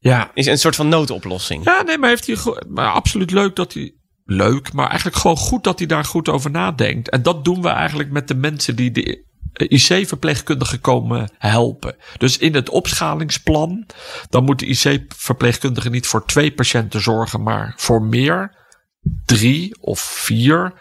[0.00, 0.30] Ja.
[0.34, 1.64] Is een soort van noodoplossing.
[1.64, 2.36] Ja, nee, maar heeft hij
[2.68, 3.94] maar absoluut leuk dat hij.
[4.24, 7.10] Leuk, maar eigenlijk gewoon goed dat hij daar goed over nadenkt.
[7.10, 11.96] En dat doen we eigenlijk met de mensen die de IC-verpleegkundigen komen helpen.
[12.18, 13.86] Dus in het opschalingsplan,
[14.28, 18.60] dan moet IC-verpleegkundige niet voor twee patiënten zorgen, maar voor meer.
[19.24, 20.72] Drie of vier.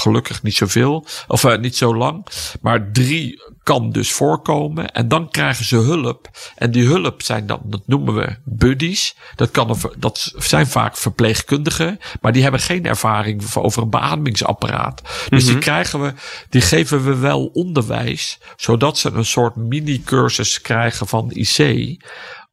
[0.00, 2.26] Gelukkig niet zoveel, of uh, niet zo lang.
[2.60, 4.92] Maar drie kan dus voorkomen.
[4.92, 6.28] En dan krijgen ze hulp.
[6.56, 9.16] En die hulp zijn dan, dat noemen we buddies.
[9.36, 11.98] Dat, kan een, dat zijn vaak verpleegkundigen.
[12.20, 15.02] Maar die hebben geen ervaring over een beademingsapparaat.
[15.28, 16.12] Dus die krijgen we,
[16.48, 18.38] die geven we wel onderwijs.
[18.56, 21.96] Zodat ze een soort mini-cursus krijgen van IC.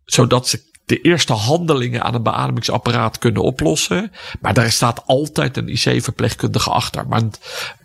[0.06, 4.12] Zodat ze de eerste handelingen aan een beademingsapparaat kunnen oplossen.
[4.42, 7.08] Maar daar staat altijd een IC-verpleegkundige achter.
[7.08, 7.22] Maar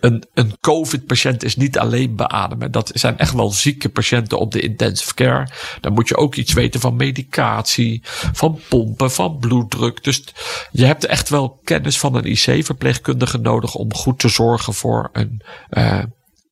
[0.01, 2.71] een, een COVID-patiënt is niet alleen beademen.
[2.71, 5.49] Dat zijn echt wel zieke patiënten op de intensive care.
[5.81, 8.01] Dan moet je ook iets weten van medicatie,
[8.33, 10.05] van pompen, van bloeddruk.
[10.05, 10.25] Dus
[10.71, 15.43] je hebt echt wel kennis van een IC-verpleegkundige nodig om goed te zorgen voor een.
[15.71, 16.03] Uh,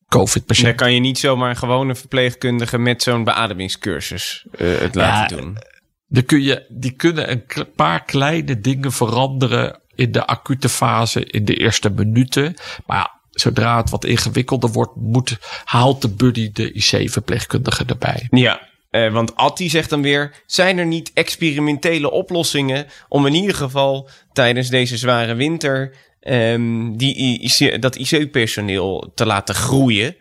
[0.07, 0.67] COVID-patiënt.
[0.67, 5.41] Dan kan je niet zomaar een gewone verpleegkundige met zo'n beademingscursus uh, het laten ja,
[5.41, 5.57] doen.
[6.13, 7.43] Dan kun je, die kunnen een
[7.75, 12.53] paar kleine dingen veranderen in de acute fase, in de eerste minuten.
[12.85, 18.27] Maar ja, zodra het wat ingewikkelder wordt, moet, haalt de buddy de IC-verpleegkundige erbij.
[18.29, 23.55] Ja, eh, want Atti zegt dan weer: zijn er niet experimentele oplossingen om in ieder
[23.55, 30.15] geval tijdens deze zware winter um, die dat IC-personeel te laten groeien?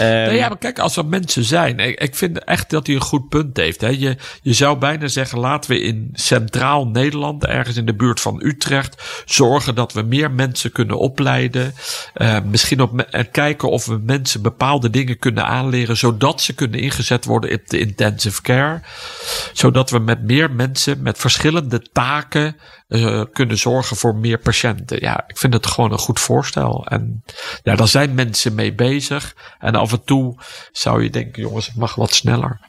[0.00, 1.78] Um, nee, ja, maar kijk, als er mensen zijn.
[1.78, 3.80] Ik, vind echt dat hij een goed punt heeft.
[3.80, 3.88] Hè.
[3.88, 8.42] Je, je zou bijna zeggen: laten we in centraal Nederland, ergens in de buurt van
[8.44, 11.74] Utrecht, zorgen dat we meer mensen kunnen opleiden.
[12.14, 16.80] Uh, misschien op en kijken of we mensen bepaalde dingen kunnen aanleren, zodat ze kunnen
[16.80, 18.80] ingezet worden op de intensive care.
[19.52, 22.56] Zodat we met meer mensen met verschillende taken
[22.92, 25.00] uh, kunnen zorgen voor meer patiënten.
[25.00, 26.86] Ja, ik vind het gewoon een goed voorstel.
[26.86, 27.24] En
[27.62, 29.34] ja, daar zijn mensen mee bezig.
[29.58, 30.34] En af en toe
[30.72, 32.60] zou je denken, jongens, het mag wat sneller.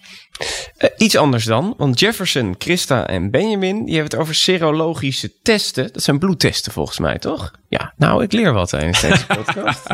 [0.77, 5.93] Uh, iets anders dan, want Jefferson, Christa en Benjamin, die hebben het over serologische testen.
[5.93, 7.51] Dat zijn bloedtesten volgens mij, toch?
[7.67, 9.87] Ja, nou, ik leer wat tijdens deze podcast.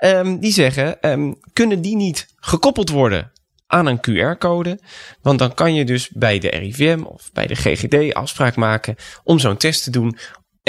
[0.00, 3.32] um, die zeggen, um, kunnen die niet gekoppeld worden
[3.68, 4.80] aan een QR-code.
[5.22, 9.38] Want dan kan je dus bij de RIVM of bij de GGD afspraak maken om
[9.38, 10.18] zo'n test te doen.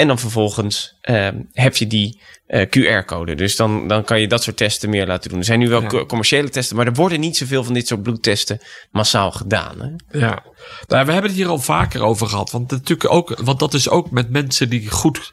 [0.00, 3.34] En dan vervolgens uh, heb je die uh, QR-code.
[3.34, 5.38] Dus dan, dan kan je dat soort testen meer laten doen.
[5.38, 6.04] Er zijn nu wel ja.
[6.04, 8.58] commerciële testen, maar er worden niet zoveel van dit soort bloedtesten
[8.90, 9.80] massaal gedaan.
[9.80, 10.18] Hè?
[10.18, 10.42] Ja,
[10.86, 12.50] nou, we hebben het hier al vaker over gehad.
[12.50, 15.32] Want, natuurlijk ook, want dat is ook met mensen die goed.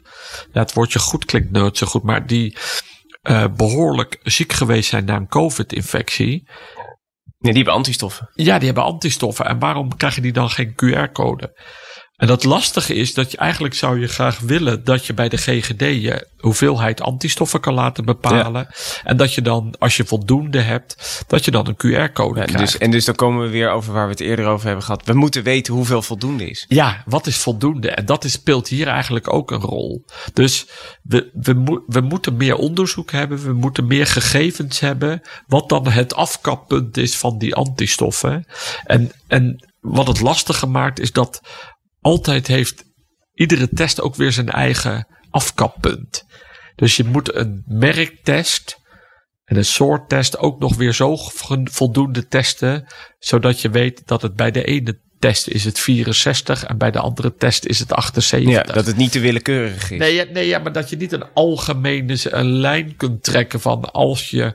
[0.52, 2.56] Ja, het woordje goed klinkt nooit zo goed, maar die
[3.22, 6.48] uh, behoorlijk ziek geweest zijn na een COVID-infectie.
[7.38, 8.30] Nee, die hebben antistoffen.
[8.34, 9.46] Ja, die hebben antistoffen.
[9.46, 11.54] En waarom krijg je die dan geen QR-code?
[12.18, 15.36] En dat lastige is dat je eigenlijk zou je graag willen dat je bij de
[15.36, 18.66] GGD je hoeveelheid antistoffen kan laten bepalen.
[18.70, 19.00] Ja.
[19.04, 22.72] En dat je dan, als je voldoende hebt, dat je dan een QR-code ja, krijgt.
[22.72, 25.06] Dus, en dus dan komen we weer over waar we het eerder over hebben gehad.
[25.06, 26.64] We moeten weten hoeveel voldoende is.
[26.68, 27.90] Ja, wat is voldoende?
[27.90, 30.04] En dat is, speelt hier eigenlijk ook een rol.
[30.32, 30.66] Dus
[31.02, 33.42] we, we, we moeten meer onderzoek hebben.
[33.42, 35.20] We moeten meer gegevens hebben.
[35.46, 38.46] Wat dan het afkappunt is van die antistoffen.
[38.84, 41.40] En, en wat het lastiger maakt is dat
[42.00, 42.84] altijd heeft
[43.34, 46.24] iedere test ook weer zijn eigen afkappunt.
[46.74, 48.76] Dus je moet een merktest
[49.44, 51.16] en een soorttest ook nog weer zo
[51.64, 52.86] voldoende testen,
[53.18, 56.98] zodat je weet dat het bij de ene test is het 64 en bij de
[56.98, 58.66] andere test is het 78.
[58.66, 59.98] Ja, dat het niet te willekeurig is.
[59.98, 64.30] Nee, nee ja, maar dat je niet een algemene een lijn kunt trekken van als
[64.30, 64.54] je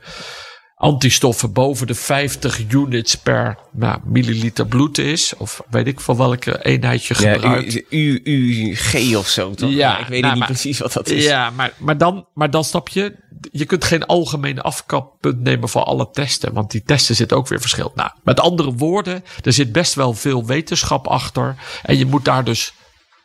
[0.83, 5.33] antistoffen boven de 50 units per nou, milliliter bloed is.
[5.37, 7.73] Of weet ik van welke eenheid je gebruikt.
[7.73, 9.69] Ja, U, U, UG of zo toch?
[9.69, 11.23] Ja, ik weet nou, niet maar, precies wat dat is.
[11.23, 13.15] Ja, maar, maar, dan, maar dan snap je,
[13.51, 16.53] je kunt geen algemeen afkappunt nemen voor alle testen.
[16.53, 17.91] Want die testen zitten ook weer verschil.
[17.95, 21.55] Nou, met andere woorden, er zit best wel veel wetenschap achter.
[21.83, 22.73] En je moet daar dus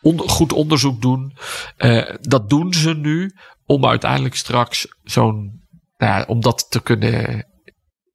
[0.03, 1.37] on, goed onderzoek doen.
[1.79, 3.35] Uh, dat doen ze nu
[3.67, 5.67] om uiteindelijk straks zo'n
[5.99, 7.47] nou om dat te kunnen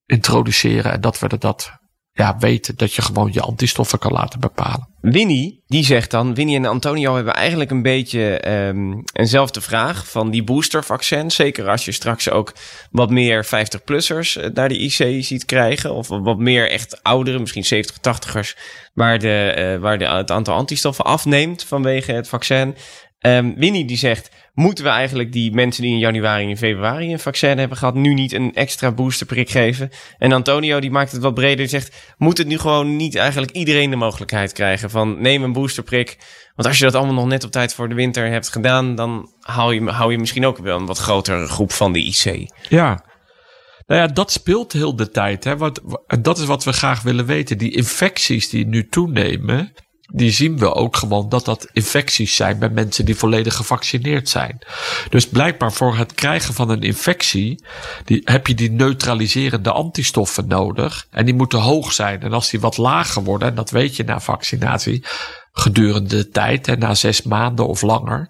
[0.06, 1.82] introduceren en dat we dat
[2.16, 4.88] ja, weet dat je gewoon je antistoffen kan laten bepalen.
[5.02, 10.32] Winnie, die zegt dan, Winnie en Antonio hebben eigenlijk een beetje ehm, eenzelfde vraag van
[10.32, 11.32] die boostervaccin.
[11.32, 12.54] Zeker als je straks ook
[12.92, 15.94] wat meer 50-plussers eh, naar de IC ziet krijgen.
[15.94, 18.60] Of wat meer echt ouderen, misschien 70, 80ers,
[18.94, 22.76] waar, de, eh, waar de, het aantal antistoffen afneemt vanwege het vaccin.
[23.24, 27.20] Ehm, Winnie die zegt, moeten we eigenlijk die mensen die in januari en februari een
[27.20, 29.90] vaccin hebben gehad, nu niet een extra boosterprik geven?
[30.18, 33.52] En Antonio die maakt het wat breder, die zegt, moet het nu gewoon niet eigenlijk
[33.52, 36.18] iedereen de mogelijkheid krijgen van neem een boosterprik?
[36.56, 39.32] Want als je dat allemaal nog net op tijd voor de winter hebt gedaan, dan
[39.40, 42.50] hou je, je misschien ook wel een wat grotere groep van de IC.
[42.70, 43.04] Ja,
[43.86, 45.44] nou ja, dat speelt heel de tijd.
[45.44, 45.56] Hè?
[46.08, 47.58] En dat is wat we graag willen weten.
[47.58, 49.74] Die infecties die nu toenemen,
[50.12, 54.60] die zien we ook gewoon dat dat infecties zijn bij mensen die volledig gevaccineerd zijn.
[55.10, 57.64] Dus blijkbaar voor het krijgen van een infectie
[58.06, 61.08] die, heb je die neutraliserende antistoffen nodig.
[61.10, 62.22] En die moeten hoog zijn.
[62.22, 65.04] En als die wat lager worden, en dat weet je na vaccinatie,
[65.56, 68.28] gedurende de tijd, hè, na zes maanden of langer.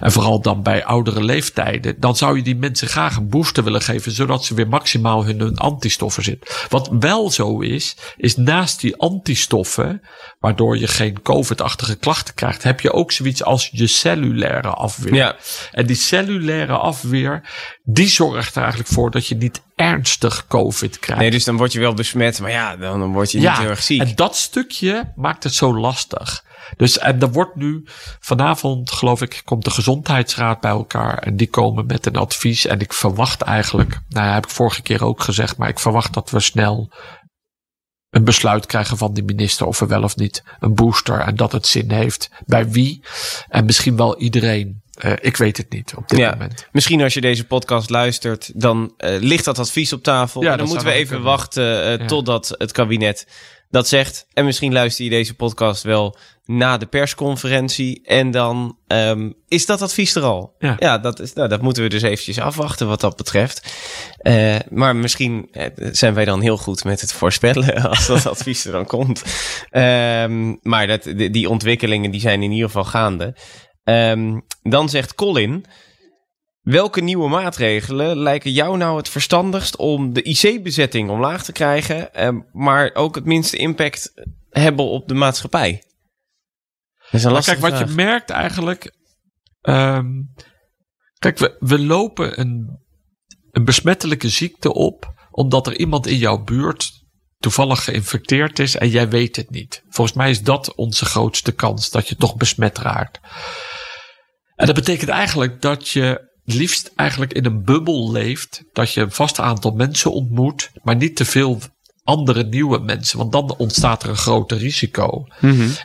[0.00, 2.00] En vooral dan bij oudere leeftijden.
[2.00, 5.40] Dan zou je die mensen graag een booster willen geven, zodat ze weer maximaal hun,
[5.40, 6.50] hun antistoffen zitten.
[6.68, 10.02] Wat wel zo is, is naast die antistoffen,
[10.38, 15.14] waardoor je geen COVID-achtige klachten krijgt, heb je ook zoiets als je cellulaire afweer.
[15.14, 15.36] Ja.
[15.72, 17.42] En die cellulaire afweer,
[17.84, 21.22] die zorgt er eigenlijk voor dat je niet ernstig COVID krijgt.
[21.22, 23.68] Nee, dus dan word je wel besmet, maar ja, dan, dan word je niet heel
[23.68, 24.00] erg ziek.
[24.00, 26.44] En dat stukje maakt het zo lastig.
[26.76, 27.82] Dus en er wordt nu
[28.20, 31.18] vanavond, geloof ik, komt de gezondheidsraad bij elkaar.
[31.18, 32.66] En die komen met een advies.
[32.66, 36.12] En ik verwacht eigenlijk, nou ja, heb ik vorige keer ook gezegd, maar ik verwacht
[36.12, 36.92] dat we snel
[38.10, 41.52] een besluit krijgen van de minister of we wel of niet een booster en dat
[41.52, 42.30] het zin heeft.
[42.46, 43.04] Bij wie?
[43.48, 44.82] En misschien wel iedereen.
[45.04, 46.66] Uh, ik weet het niet op dit Ja, moment.
[46.72, 50.42] Misschien als je deze podcast luistert, dan eh, ligt dat advies op tafel.
[50.42, 51.24] Ja, en dan moeten we even kunnen.
[51.26, 52.06] wachten eh, Ja.
[52.06, 53.26] totdat het kabinet
[53.70, 54.26] dat zegt.
[54.32, 58.00] En misschien luister je deze podcast wel na de persconferentie.
[58.04, 60.54] En dan ehm, is dat advies er al.
[60.58, 60.98] Ja.
[60.98, 63.72] dat, is, nou, dat moeten we dus eventjes afwachten wat dat betreft.
[64.18, 68.64] Eh, maar misschien eh, zijn wij dan heel goed met het voorspellen als dat advies
[68.64, 69.22] er dan komt.
[69.70, 73.34] Ehm, maar dat, die, die ontwikkelingen die zijn in ieder geval gaande.
[73.86, 75.64] Ehm, dan zegt Colin...
[76.60, 82.36] Welke nieuwe maatregelen lijken jou nou het verstandigst om de IC-bezetting omlaag te krijgen, eh,
[82.52, 84.12] maar ook het minste impact
[84.50, 85.82] hebben op de maatschappij?
[86.98, 88.94] Dat is een Maar lastige kijk, wat je merkt eigenlijk.
[89.60, 90.22] ehm,
[91.18, 92.80] kijk, we, we lopen een,
[93.50, 95.14] een besmettelijke ziekte op.
[95.30, 97.05] omdat er iemand in jouw buurt
[97.38, 99.82] toevallig geïnfecteerd is en jij weet het niet.
[99.88, 103.20] Volgens mij is dat onze grootste kans dat je toch besmet raakt.
[104.56, 108.62] En dat betekent eigenlijk dat je liefst eigenlijk in een bubbel leeft.
[108.72, 111.60] Dat je een vast aantal mensen ontmoet, maar niet te veel
[112.04, 113.18] andere nieuwe mensen.
[113.18, 115.26] Want dan ontstaat er een groter risico.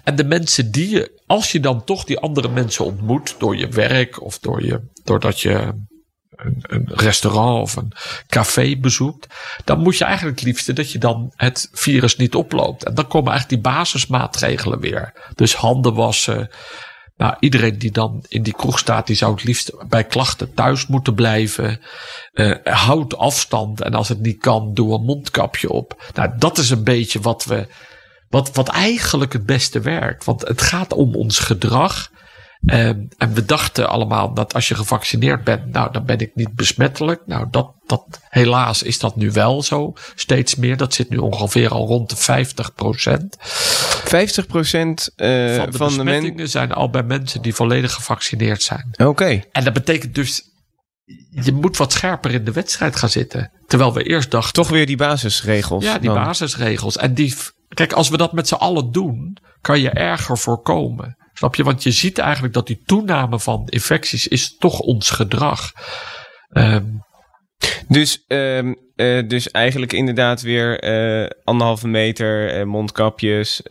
[0.04, 3.68] En de mensen die je, als je dan toch die andere mensen ontmoet door je
[3.68, 5.74] werk of door je, doordat je
[6.42, 7.92] een, een restaurant of een
[8.28, 9.28] café bezoekt,
[9.64, 12.84] dan moet je eigenlijk het liefste dat je dan het virus niet oploopt.
[12.84, 15.32] En dan komen eigenlijk die basismaatregelen weer.
[15.36, 16.50] Dus handen wassen.
[17.18, 20.88] Nou, iedereen die dan in die kroeg staat, die zou het liefst bij klachten thuis
[20.88, 21.80] moeten blijven.
[22.34, 26.12] Eh, houd afstand en als het niet kan, doe een mondkapje op.
[26.14, 27.68] Nou, dat is een beetje wat we,
[28.30, 30.26] wat, wat eigenlijk het beste werkt.
[30.26, 32.10] Want het gaat om ons gedrag.
[32.66, 36.54] Ehm, en we dachten allemaal dat als je gevaccineerd bent, nou dan ben ik niet
[36.56, 37.22] besmettelijk.
[37.26, 39.94] Nou, dat, dat, helaas is dat nu wel zo.
[40.16, 40.78] Steeds meer.
[40.78, 43.38] Dat zit nu ongeveer al rond de 50 procent.
[43.38, 45.08] 50% eh, van de
[45.72, 48.94] van de besmettingen zijn al bij mensen die volledig gevaccineerd zijn.
[48.98, 49.42] Oké.
[49.52, 50.42] En dat betekent dus,
[51.30, 53.52] je moet wat scherper in de wedstrijd gaan zitten.
[53.68, 55.84] Terwijl we eerst dachten, Toch weer die basisregels.
[55.84, 56.24] ja, die dan.
[56.24, 56.98] basisregels.
[56.98, 57.36] En die,
[57.70, 61.16] kijk, als we dat met z'n allen doen, kan je erger voorkomen.
[61.42, 61.64] Snap je?
[61.64, 65.72] Want je ziet eigenlijk dat die toename van infecties is toch ons gedrag.
[66.50, 66.86] Ehm,
[67.88, 73.62] Dus, ehm, eh, dus eigenlijk inderdaad weer eh, anderhalve meter, eh, mondkapjes.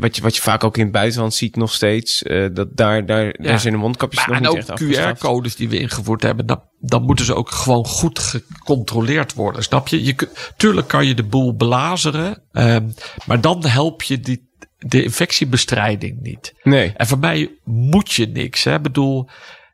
[0.00, 2.22] wat, je, wat je vaak ook in het buitenland ziet nog steeds.
[2.52, 5.18] dat daar, daar, daar zijn de mondkapjes maar, nog en niet ook echt afgeschaft.
[5.18, 9.62] QR-codes die we ingevoerd hebben, dan, dan moeten ze ook gewoon goed gecontroleerd worden.
[9.62, 10.04] Snap je?
[10.04, 10.14] je
[10.56, 12.88] tuurlijk kan je de boel belazeren, ehm,
[13.26, 14.45] maar dan help je die,
[14.78, 16.54] de infectiebestrijding niet.
[16.62, 16.92] Nee.
[16.96, 18.64] En voor mij moet je niks.
[18.64, 18.74] Hè?
[18.74, 19.28] Ik bedoel,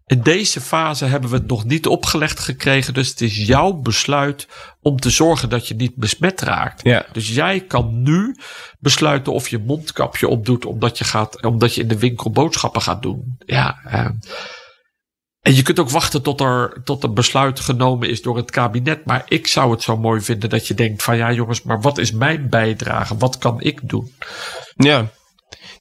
[0.06, 2.94] in deze fase hebben we het nog niet opgelegd gekregen.
[2.94, 4.48] Dus het is jouw besluit
[4.80, 6.80] om te zorgen dat je niet besmet raakt.
[6.84, 7.06] Ja.
[7.12, 8.36] Dus jij kan nu
[8.78, 13.02] besluiten of je mondkapje opdoet omdat je, gaat, omdat je in de winkel boodschappen gaat
[13.02, 13.36] doen.
[13.38, 14.08] Ja, eh,
[15.42, 19.04] En je kunt ook wachten tot er, tot er besluit genomen is door het kabinet.
[19.04, 21.98] Maar ik zou het zo mooi vinden dat je denkt van ja jongens, maar wat
[21.98, 23.16] is mijn bijdrage?
[23.16, 24.12] Wat kan ik doen?
[24.76, 25.10] Ja.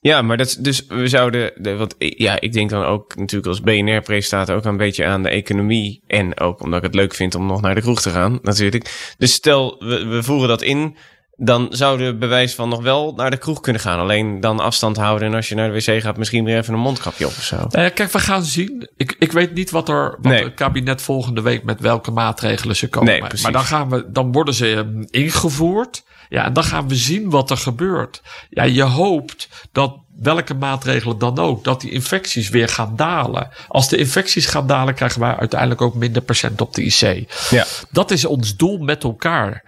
[0.02, 3.16] Ja, maar dat is- dus we zouden, de, want ik- ja, ik denk dan ook
[3.16, 7.14] natuurlijk als BNR-presentator ook een beetje aan de economie en ook omdat ik het leuk
[7.14, 9.14] vind om nog naar de kroeg te gaan, natuurlijk.
[9.18, 10.96] Dus stel we, we voeren dat in,
[11.44, 14.00] dan zouden we bewijs van nog wel naar de kroeg kunnen gaan.
[14.00, 16.80] Alleen dan afstand houden en als je naar de wc gaat misschien weer even een
[16.80, 17.56] mondkapje op of zo.
[17.56, 18.90] Nou ja, kijk, we gaan zien.
[18.98, 20.44] Ik, ik weet niet wat er wat Nee.
[20.44, 23.08] het kabinet volgende week met welke maatregelen ze komen.
[23.12, 23.44] Nee, precies.
[23.44, 26.04] maar dan gaan we, dan worden ze ehm, ingevoerd.
[26.30, 28.22] Ja, en dan gaan we zien wat er gebeurt.
[28.50, 33.50] Ja, je hoopt dat welke maatregelen dan ook, dat die infecties weer gaan dalen.
[33.68, 37.32] Als de infecties gaan dalen, krijgen wij uiteindelijk ook minder patiënten op de IC.
[37.50, 37.66] Ja.
[37.92, 39.64] Dat is ons doel met elkaar.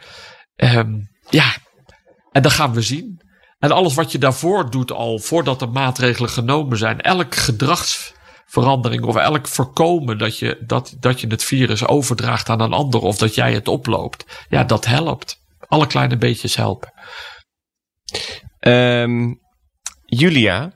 [0.55, 0.91] Ehm,
[1.33, 1.55] ja,
[2.31, 3.21] en dan gaan we zien.
[3.59, 9.15] En alles wat je daarvoor doet al, voordat de maatregelen genomen zijn, elk gedragsverandering of
[9.15, 13.35] elk voorkomen dat je, dat, dat je het virus overdraagt aan een ander of dat
[13.35, 15.41] jij het oploopt, ja, dat helpt.
[15.67, 16.93] Alle kleine beetjes helpen.
[18.59, 19.33] Ehm,
[20.05, 20.71] Julia,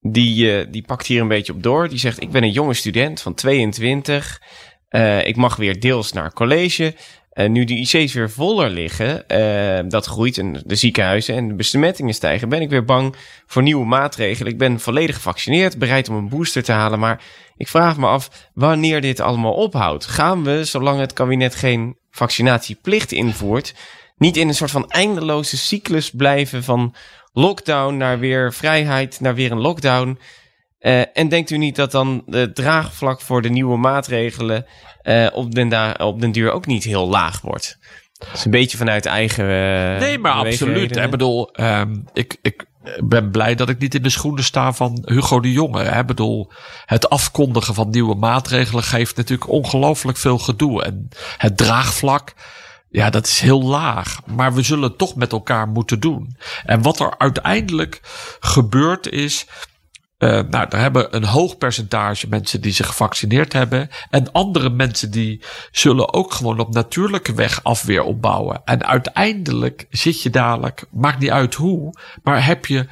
[0.00, 1.88] die, eh, die pakt hier een beetje op door.
[1.88, 4.40] Die zegt: Ik ben een jonge student van 22.
[4.88, 6.94] Eh, ik mag weer deels naar college.
[7.32, 11.54] Eh, nu de IC's weer voller liggen, eh, dat groeit en de ziekenhuizen en de
[11.54, 13.16] besmettingen stijgen, ben ik weer bang
[13.46, 14.52] voor nieuwe maatregelen.
[14.52, 17.22] Ik ben volledig gevaccineerd, bereid om een booster te halen, maar
[17.56, 20.06] ik vraag me af wanneer dit allemaal ophoudt.
[20.06, 23.74] Gaan we, zolang het kabinet geen vaccinatieplicht invoert,
[24.16, 26.94] niet in een soort van eindeloze cyclus blijven van
[27.32, 30.18] lockdown naar weer vrijheid, naar weer een lockdown?
[30.82, 34.66] Eh, en denkt u niet dat dan het draagvlak voor de nieuwe maatregelen
[35.02, 37.78] eh, op, den da- op den duur ook niet heel laag wordt?
[38.18, 39.44] Dat is een beetje vanuit eigen.
[39.44, 40.90] eh, nee, maar absoluut.
[41.04, 42.64] Ik bedoel, ehm, ik, ik
[43.04, 45.82] ben blij dat ik niet in de schoenen sta van Hugo de Jonge.
[45.82, 46.00] hè.
[46.00, 46.52] Ik bedoel,
[46.86, 50.82] het afkondigen van nieuwe maatregelen geeft natuurlijk ongelooflijk veel gedoe.
[50.84, 52.34] En het draagvlak,
[52.90, 54.20] ja, dat is heel laag.
[54.26, 56.36] Maar we zullen het toch met elkaar moeten doen.
[56.64, 58.00] En wat er uiteindelijk
[58.40, 59.46] gebeurt is.
[60.22, 63.88] Eh, nou, daar hebben een hoog percentage mensen die zich gevaccineerd hebben.
[64.10, 68.62] En andere mensen die zullen ook gewoon op natuurlijke weg afweer opbouwen.
[68.64, 72.86] En uiteindelijk zit je dadelijk, maakt niet uit hoe, maar heb je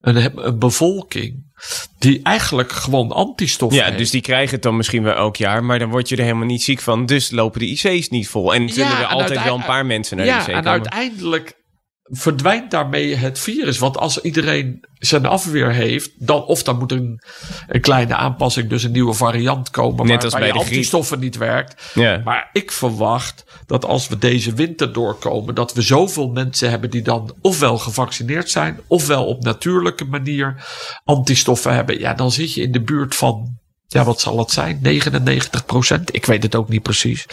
[0.00, 1.52] een, een bevolking
[1.98, 3.98] die eigenlijk gewoon antistoffen Ja, heeft.
[3.98, 6.46] dus die krijgen het dan misschien wel elk jaar, maar dan word je er helemaal
[6.46, 7.06] niet ziek van.
[7.06, 8.54] Dus lopen de IC's niet vol.
[8.54, 10.54] En zullen Ja, er en altijd wel een paar mensen naar ja, de IC en
[10.54, 10.70] komen.
[10.70, 11.54] uiteindelijk
[12.10, 13.78] verdwijnt daarmee het virus.
[13.78, 17.22] Want als iedereen zijn afweer heeft, dan of dan moet een,
[17.66, 21.90] een kleine aanpassing, dus een nieuwe variant komen, Net als waarbij de antistoffen niet werkt.
[21.94, 22.20] Ja.
[22.24, 27.02] Maar ik verwacht dat als we deze winter doorkomen, dat we zoveel mensen hebben die
[27.02, 30.64] dan ofwel gevaccineerd zijn, ofwel op natuurlijke manier
[31.04, 31.98] antistoffen hebben.
[31.98, 34.78] Ja, dan zit je in de buurt van, ja, wat zal het zijn?
[34.82, 36.14] 99 procent?
[36.14, 37.26] Ik weet het ook niet precies.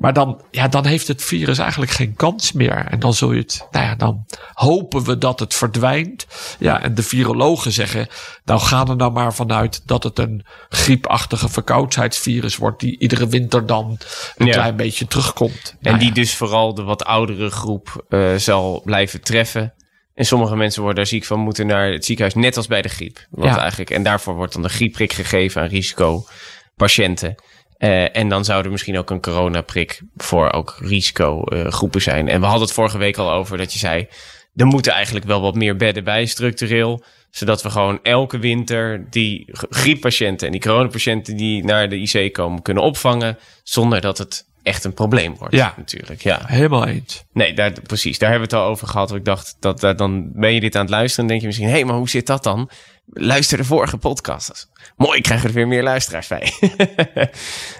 [0.00, 2.86] Maar dan, ja, dan heeft het virus eigenlijk geen kans meer.
[2.90, 6.26] En dan zul je het, nou ja, dan hopen we dat het verdwijnt.
[6.58, 8.08] Ja, en de virologen zeggen,
[8.44, 13.66] nou ga er nou maar vanuit dat het een griepachtige verkoudheidsvirus wordt, die iedere winter
[13.66, 13.98] dan
[14.36, 14.52] een Ja.
[14.52, 15.70] klein beetje terugkomt.
[15.70, 16.14] En Nou die ja.
[16.14, 19.74] dus vooral de wat oudere groep eh, zal blijven treffen.
[20.14, 22.88] En sommige mensen worden daar ziek van, moeten naar het ziekenhuis, net als bij de
[22.88, 23.26] griep.
[23.30, 23.58] Wat Ja.
[23.58, 27.34] eigenlijk, en daarvoor wordt dan de griepprik gegeven aan risicopatiënten.
[27.76, 32.28] Eh, en dan zou er misschien ook een coronaprik voor ook risicogroepen zijn.
[32.28, 34.08] En we hadden het vorige week al over dat je zei...
[34.56, 37.04] er moeten eigenlijk wel wat meer bedden bij structureel.
[37.30, 41.36] Zodat we gewoon elke winter die grieppatiënten en die coronapatiënten...
[41.36, 43.38] die naar de IC komen kunnen opvangen...
[43.62, 45.74] zonder dat het echt een probleem wordt Ja.
[45.76, 46.22] natuurlijk.
[46.22, 46.40] Ja.
[46.46, 47.24] Helemaal eens.
[47.32, 48.18] Nee, daar, precies.
[48.18, 49.14] Daar hebben we het al over gehad.
[49.14, 51.24] Ik dacht, dat, dat, dan ben je dit aan het luisteren.
[51.24, 52.70] En denk je misschien, hé, hey, maar hoe zit dat dan?
[53.06, 54.68] Luister de vorige podcast.
[54.96, 56.52] Mooi, krijgen er weer meer luisteraars bij.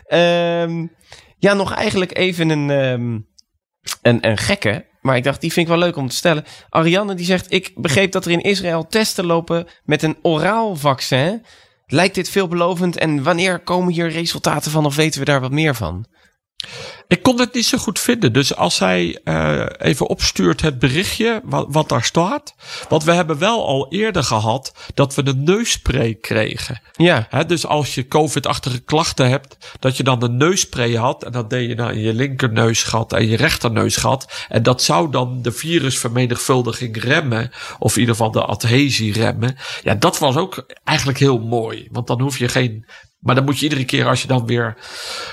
[0.06, 0.86] Ehm,
[1.38, 3.18] ja, nog eigenlijk even een, ehm,
[4.02, 4.86] een, een gekke.
[5.00, 6.44] Maar ik dacht, die vind ik wel leuk om te stellen.
[6.68, 11.44] Ariane die zegt, ik begreep dat er in Israël testen lopen met een oraal vaccin.
[11.86, 12.96] Lijkt dit veelbelovend?
[12.98, 14.84] En wanneer komen hier resultaten van?
[14.86, 16.06] Of weten we daar wat meer van?
[17.08, 18.32] Ik kon het niet zo goed vinden.
[18.32, 22.54] Dus als hij eh, even opstuurt het berichtje wat, wat daar staat.
[22.88, 26.80] Want we hebben wel al eerder gehad dat we een neusspray kregen.
[26.92, 31.24] Ja, dus als je COVID-achtige klachten hebt, dat je dan een neusspray had.
[31.24, 34.46] En dat deed je dan in je linkerneusgat en je rechterneusgat.
[34.48, 37.50] En dat zou dan de virusvermenigvuldiging remmen.
[37.78, 39.56] Of in ieder geval de adhesie remmen.
[39.82, 41.88] Ja, dat was ook eigenlijk heel mooi.
[41.90, 42.86] Want dan hoef je geen.
[43.24, 44.76] Maar dan moet je iedere keer als je dan weer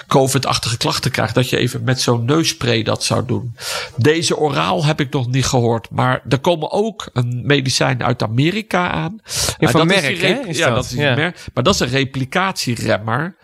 [0.08, 3.56] COVID-achtige klachten krijgt, dat je even met zo'n neusspray dat zou doen.
[3.96, 5.90] Deze oraal heb ik nog niet gehoord.
[5.90, 9.20] Maar er komen ook een medicijn uit Amerika aan.
[9.60, 10.76] Ja, van dat is Merck, die hè, rep- is ja, dat?
[10.76, 11.16] dat is Ja.
[11.16, 11.38] Merck.
[11.54, 13.36] Maar dat is een replicatieremmer.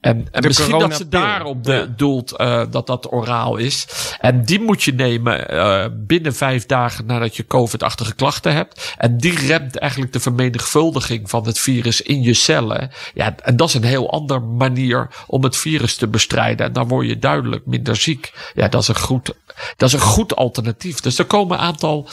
[0.00, 1.86] En, en misschien dat ze daarop de, Ja.
[1.96, 3.86] doelt eh, dat dat oraal is.
[4.20, 8.94] En die moet je nemen eh, binnen vijf dagen nadat je COVID-achtige klachten hebt.
[8.98, 12.90] En die remt eigenlijk de vermenigvuldiging van het virus in je cellen.
[13.14, 16.66] Ja, en dat is een heel andere manier om het virus te bestrijden.
[16.66, 18.32] En dan word je duidelijk minder ziek.
[18.54, 19.34] Ja, dat is een goed,
[19.76, 21.00] dat is een goed alternatief.
[21.00, 22.08] Dus er komen een aantal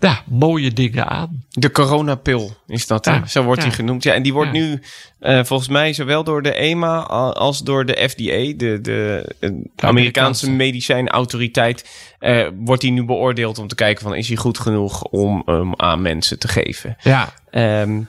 [0.00, 1.44] ja, mooie dingen aan.
[1.50, 3.04] De coronapil is dat?
[3.04, 3.66] Ja, zo wordt ja.
[3.66, 4.02] die genoemd.
[4.02, 4.58] Ja, en die wordt Ja.
[4.60, 4.80] nu
[5.18, 6.98] eh, volgens mij zowel door de EMA
[7.32, 10.50] als door de FDA, de, de, Amerikaanse Amerikaanse.
[10.50, 11.88] medicijnautoriteit,
[12.18, 15.72] eh, wordt die nu beoordeeld om te kijken van is hij goed genoeg om hem
[15.76, 16.96] aan mensen te geven.
[17.00, 18.00] Ja, Ehm,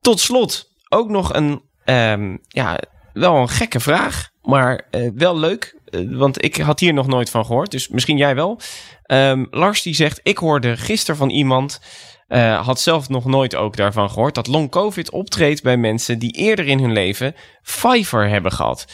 [0.00, 2.78] tot slot ook nog een, ehm, ja,
[3.12, 5.76] wel een gekke vraag, maar eh, wel leuk.
[5.94, 8.60] Eh, want ik had hier nog nooit van gehoord, dus misschien jij wel.
[9.02, 11.80] Ehm, Lars die zegt, ik hoorde gisteren van iemand,
[12.28, 16.32] eh, had zelf nog nooit ook daarvan gehoord, dat long covid optreedt bij mensen die
[16.32, 18.84] eerder in hun leven Pfizer hebben gehad.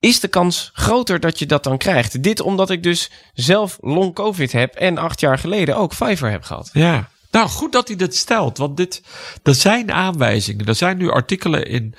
[0.00, 2.22] Is de kans groter dat je dat dan krijgt?
[2.22, 6.42] Dit omdat ik dus zelf long covid heb en acht jaar geleden ook Pfizer heb
[6.42, 6.70] gehad.
[6.72, 7.08] Ja.
[7.30, 8.58] Nou, goed dat hij dit stelt.
[8.58, 9.02] Want dit,
[9.42, 10.66] er zijn aanwijzingen.
[10.66, 11.94] Er zijn nu artikelen in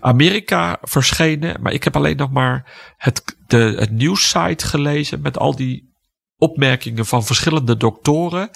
[0.00, 1.56] Amerika verschenen.
[1.60, 5.20] Maar ik heb alleen nog maar het, de, het nieuwssite gelezen.
[5.20, 5.94] Met al die
[6.38, 8.50] opmerkingen van verschillende doktoren.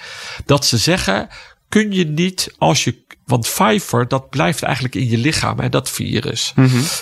[0.44, 1.28] Dat ze zeggen,
[1.68, 3.08] kun je niet als je...
[3.24, 6.52] Want Pfizer, dat blijft eigenlijk in je lichaam, hè, dat virus.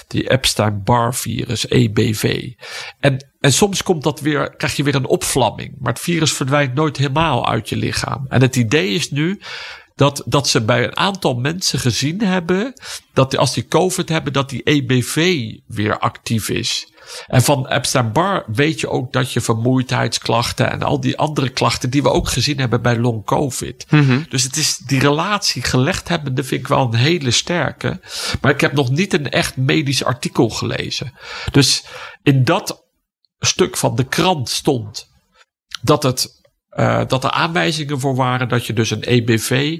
[0.09, 2.53] Die Epstein-Barr virus, EBV.
[3.01, 5.75] En, en soms komt dat weer, krijg je weer een opvlamming.
[5.79, 8.27] Maar het virus verdwijnt nooit helemaal uit je lichaam.
[8.29, 9.41] En het idee is nu
[9.95, 12.73] dat, dat ze bij een aantal mensen gezien hebben.
[13.13, 16.93] dat als die COVID hebben, dat die EBV weer actief is.
[17.27, 22.03] En van Epstein-Barr weet je ook dat je vermoeidheidsklachten en al die andere klachten die
[22.03, 23.87] we ook gezien hebben bij long COVID.
[24.29, 28.01] Dus het is die relatie gelegd hebbende vind ik wel een hele sterke.
[28.41, 31.13] Maar ik heb nog niet een echt medisch artikel gelezen.
[31.51, 31.85] Dus
[32.23, 32.87] in dat
[33.39, 35.09] stuk van de krant stond
[35.83, 39.79] dat, het, eh, dat er aanwijzingen voor waren dat je dus een EBV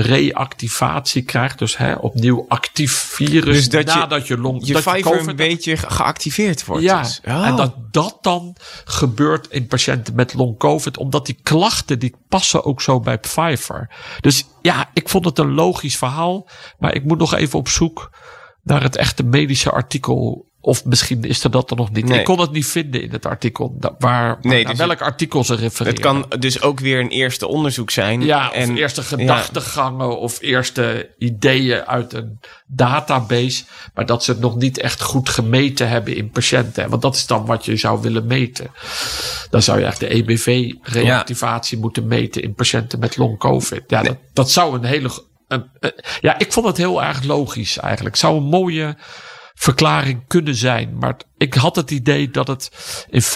[0.00, 1.58] reactivatie krijgt.
[1.58, 5.26] Dus hè, opnieuw actief virus Dus dat je- nadat je long Je dat Pfizer COVID
[5.26, 6.82] een beetje ge- geactiveerd wordt.
[6.82, 7.20] Ja, dus.
[7.26, 7.46] Oh.
[7.46, 12.64] en dat dat dan gebeurt in patiënten met long COVID, omdat die klachten die passen
[12.64, 13.90] ook zo bij Pfizer.
[14.20, 18.10] Dus ja, ik vond het een logisch verhaal, maar ik moet nog even op zoek
[18.62, 20.46] naar het echte medische artikel.
[20.60, 22.04] Of misschien is er dat er nog niet.
[22.08, 22.18] Nee.
[22.18, 23.76] Ik kon het niet vinden in het artikel.
[23.98, 25.92] Waar, Nee, naar dus welk artikel ze refereren.
[25.92, 28.20] Het kan dus ook weer een eerste onderzoek zijn.
[28.24, 33.64] Ja, en, of eerste gedachtegangen of eerste ideeën uit een database.
[33.94, 36.90] Maar dat ze het nog niet echt goed gemeten hebben in patiënten.
[36.90, 38.70] Want dat is dan wat je zou willen meten.
[39.50, 43.82] Dan zou je echt de EBV-reactivatie moeten meten in patiënten met long COVID.
[43.86, 45.10] Ja, dat, dat zou een hele.
[45.48, 48.16] Een, een- ja, ik vond het heel erg logisch eigenlijk.
[48.16, 48.96] Zou een mooie
[49.58, 50.98] verklaring kunnen zijn.
[50.98, 52.70] Maar ik had het idee dat het
[53.10, 53.26] in 50%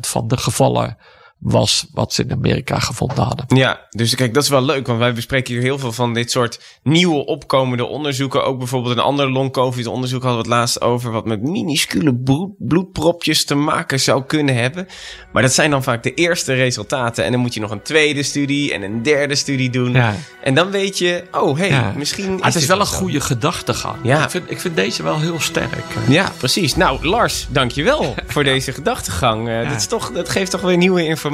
[0.00, 0.96] van de gevallen
[1.38, 3.56] was wat ze in Amerika gevonden hadden.
[3.56, 6.30] Ja, dus kijk, dat is wel leuk, want wij bespreken hier heel veel van dit
[6.30, 8.44] soort nieuwe opkomende onderzoeken.
[8.44, 13.44] Ook bijvoorbeeld een ander long-covid-onderzoek hadden we het laatst over, wat met minuscule bloed- bloedpropjes
[13.44, 14.86] te maken zou kunnen hebben.
[15.32, 17.24] Maar dat zijn dan vaak de eerste resultaten.
[17.24, 19.92] En dan moet je nog een tweede studie en een derde studie doen.
[19.92, 20.14] Ja.
[20.42, 21.92] En dan weet je, oh hey, Ja.
[21.96, 22.34] misschien.
[22.34, 23.96] Maar het is wel een goede gedachtegang.
[24.02, 24.24] Ja.
[24.24, 25.84] Ik, vind, ik vind deze wel heel sterk.
[26.08, 26.76] Ja, precies.
[26.76, 29.48] Nou, Lars, dankjewel voor deze gedachtegang.
[29.48, 29.68] Eh, Ja.
[29.68, 31.26] dat, is toch, dat geeft toch weer nieuwe informatie.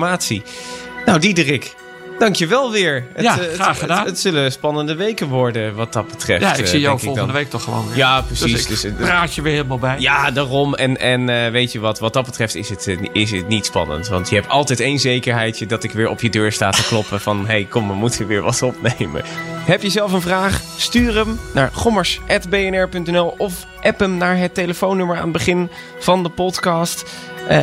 [1.05, 1.74] Nou, Diederik,
[2.18, 3.07] dankjewel weer.
[3.12, 4.07] Het, Ja, eh, graag het, gedaan.
[4.07, 6.42] Het, zullen spannende weken worden wat dat betreft.
[6.42, 7.97] Ja, ik eh, zie jou volgende week toch gewoon weer.
[7.97, 8.66] Ja, precies.
[8.66, 9.97] Dus Dus, eh, praat je weer helemaal bij.
[9.99, 10.74] ja, daarom.
[10.74, 14.09] En, en weet je wat, wat dat betreft is het, is het niet spannend.
[14.09, 17.20] Want je hebt altijd één zekerheidje dat ik weer op je deur sta te kloppen
[17.20, 17.47] van...
[17.47, 19.22] hey, kom, we moeten weer wat opnemen.
[19.64, 20.61] Heb je zelf een vraag?
[20.76, 26.28] Stuur hem naar gommers.bnr.nl of app hem naar het telefoonnummer aan het begin van de
[26.28, 27.05] podcast.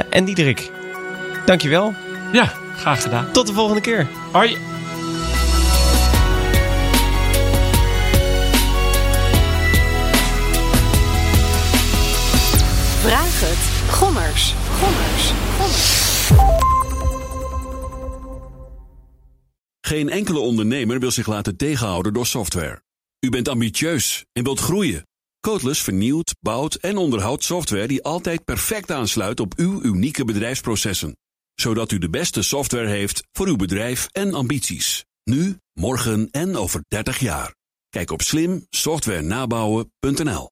[0.09, 0.71] En Diederik,
[1.45, 1.93] dankjewel.
[2.31, 3.31] Ja, graag gedaan.
[3.31, 4.07] Tot de volgende keer.
[4.31, 4.57] Hoi.
[13.01, 13.91] Vraag het.
[13.93, 14.53] Gommers.
[14.79, 15.31] Gommers.
[15.57, 15.99] Gommers.
[19.81, 22.81] Geen enkele ondernemer wil zich laten tegenhouden door software.
[23.19, 25.07] U bent ambitieus en wilt groeien.
[25.39, 31.15] Codeless vernieuwt, bouwt en onderhoudt software die altijd perfect aansluit op uw unieke bedrijfsprocessen.
[31.55, 35.05] Zodat u de beste software heeft voor uw bedrijf en ambities.
[35.23, 37.55] Nu, morgen en over 30 jaar.
[37.89, 40.51] Kijk op slimsoftwarenabouwen.nl